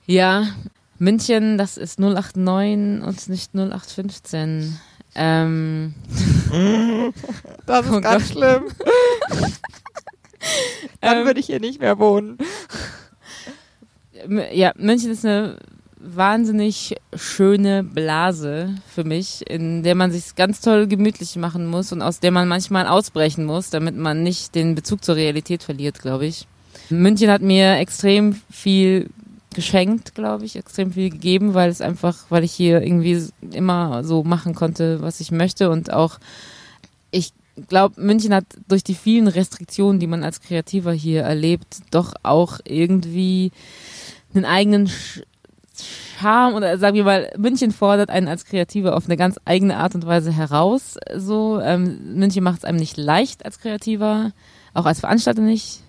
[0.08, 0.46] Ja,
[1.00, 4.78] München, das ist 089 und nicht 0815.
[5.16, 5.94] Ähm,
[7.66, 8.64] Das ist Oh ganz schlimm.
[11.00, 12.38] Dann Ähm, würde ich hier nicht mehr wohnen.
[14.52, 15.58] Ja, München ist eine
[16.14, 22.02] wahnsinnig schöne Blase für mich, in der man sich ganz toll gemütlich machen muss und
[22.02, 26.26] aus der man manchmal ausbrechen muss, damit man nicht den Bezug zur Realität verliert, glaube
[26.26, 26.46] ich.
[26.90, 29.10] München hat mir extrem viel
[29.54, 34.22] geschenkt, glaube ich, extrem viel gegeben, weil es einfach, weil ich hier irgendwie immer so
[34.22, 36.18] machen konnte, was ich möchte und auch
[37.10, 37.32] ich
[37.68, 42.60] glaube, München hat durch die vielen Restriktionen, die man als Kreativer hier erlebt, doch auch
[42.64, 43.50] irgendwie
[44.34, 44.90] einen eigenen
[46.20, 49.94] Charme oder sagen wir mal, München fordert einen als Kreativer auf eine ganz eigene Art
[49.94, 50.96] und Weise heraus.
[51.14, 54.32] So, ähm, München macht es einem nicht leicht als Kreativer,
[54.74, 55.80] auch als Veranstalter nicht,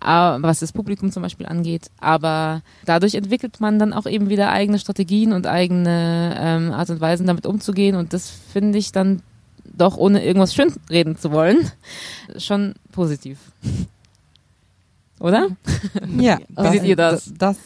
[0.00, 1.90] was das Publikum zum Beispiel angeht.
[2.00, 7.00] Aber dadurch entwickelt man dann auch eben wieder eigene Strategien und eigene ähm, Art und
[7.00, 7.96] Weisen, damit umzugehen.
[7.96, 9.22] Und das finde ich dann
[9.64, 11.70] doch, ohne irgendwas schönreden zu wollen,
[12.38, 13.38] schon positiv.
[15.20, 15.48] Oder?
[16.16, 16.38] Ja.
[16.48, 17.32] Wie seht ihr das?
[17.36, 17.56] das?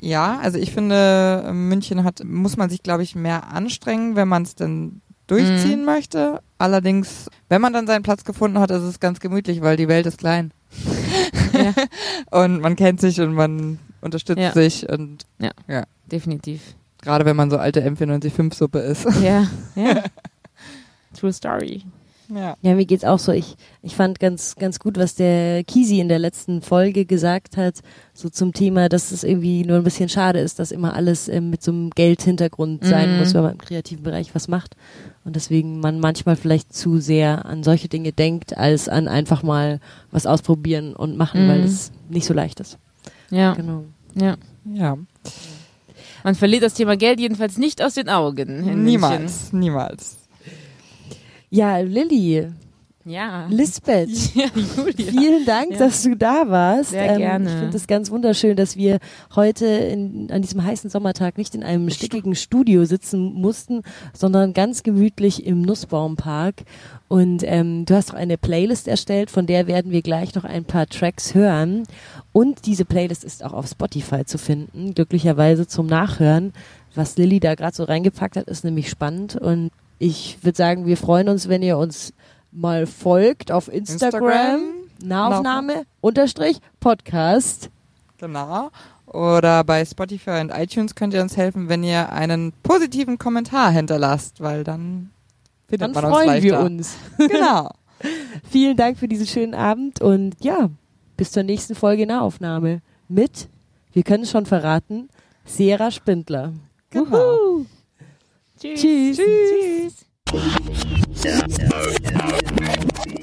[0.00, 4.42] Ja, also ich finde, München hat, muss man sich, glaube ich, mehr anstrengen, wenn man
[4.44, 6.40] es denn durchziehen möchte.
[6.58, 10.06] Allerdings, wenn man dann seinen Platz gefunden hat, ist es ganz gemütlich, weil die Welt
[10.06, 10.52] ist klein.
[11.52, 11.74] Ja.
[12.30, 14.52] Und man kennt sich und man unterstützt Ja.
[14.52, 15.26] sich und
[16.10, 16.74] Definitiv.
[17.02, 19.06] gerade wenn man so alte M495-Suppe ist.
[19.22, 20.02] Ja, ja.
[21.18, 21.82] True Story.
[22.32, 22.56] Ja.
[22.62, 23.32] Ja, mir geht's auch so.
[23.32, 27.80] Ich, ich fand ganz, ganz gut, was der Kisi in der letzten Folge gesagt hat,
[28.14, 31.50] so zum Thema, dass es irgendwie nur ein bisschen schade ist, dass immer alles ähm,
[31.50, 33.18] mit so einem Geldhintergrund sein Mhm.
[33.18, 34.76] muss, wenn man im kreativen Bereich was macht.
[35.24, 39.80] Und deswegen man manchmal vielleicht zu sehr an solche Dinge denkt, als an einfach mal
[40.12, 41.48] was ausprobieren und machen, Mhm.
[41.50, 42.78] weil es nicht so leicht ist.
[43.30, 43.84] Ja, Genau.
[44.14, 44.36] ja.
[44.72, 44.96] ja.
[46.22, 48.84] Man verliert das Thema Geld jedenfalls nicht aus den Augen.
[48.84, 50.18] Niemals, niemals.
[51.50, 52.46] Ja, Lilly,
[53.04, 53.46] Ja.
[53.48, 54.08] Lisbeth.
[54.36, 55.10] Ja, Julia.
[55.10, 55.78] Vielen Dank, Ja.
[55.78, 56.90] dass du da warst.
[56.90, 57.48] Sehr gerne.
[57.50, 58.98] Ich finde es ganz wunderschön, dass wir
[59.34, 63.82] heute in, an diesem heißen Sommertag nicht in einem stickigen Studio sitzen mussten,
[64.12, 66.62] sondern ganz gemütlich im Nussbaumpark.
[67.08, 70.64] Und ähm, du hast auch eine Playlist erstellt, von der werden wir gleich noch ein
[70.64, 71.84] paar Tracks hören.
[72.32, 76.52] Und diese Playlist ist auch auf Spotify zu finden, glücklicherweise zum Nachhören.
[76.94, 79.34] Was Lilly da gerade so reingepackt hat, ist nämlich spannend.
[79.36, 79.70] Und
[80.00, 82.14] ich würde sagen, wir freuen uns, wenn ihr uns
[82.50, 84.22] mal folgt auf Instagram.
[84.24, 84.60] Instagram.
[85.04, 87.70] Nahaufnahme unterstrich Podcast.
[88.18, 88.70] Genau.
[89.06, 94.40] Oder bei Spotify und iTunes könnt ihr uns helfen, wenn ihr einen positiven Kommentar hinterlasst,
[94.40, 95.10] weil dann
[95.68, 96.44] findet Dann man uns freuen leichter.
[96.44, 96.96] wir uns.
[97.18, 97.70] Genau.
[98.50, 100.70] Vielen Dank für diesen schönen Abend und ja,
[101.18, 103.48] bis zur nächsten Folge Nahaufnahme mit,
[103.92, 105.10] wir können es schon verraten,
[105.44, 106.54] Sera Spindler.
[106.88, 107.10] Genau.
[107.10, 107.66] Wuhu.
[108.60, 109.16] Tschüss.
[109.16, 110.04] Tschüss.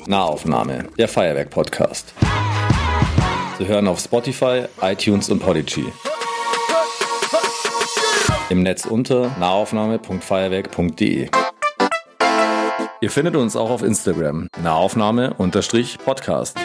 [0.08, 2.16] Nahaufnahme, der Feuerwerk-Podcast.
[3.60, 5.86] Zu hören auf Spotify, iTunes und Podigy.
[8.50, 11.30] Im Netz unter nahaufnahme.feuerwerk.de.
[13.02, 16.58] Ihr findet uns auch auf Instagram, Nahaufnahme-Podcast.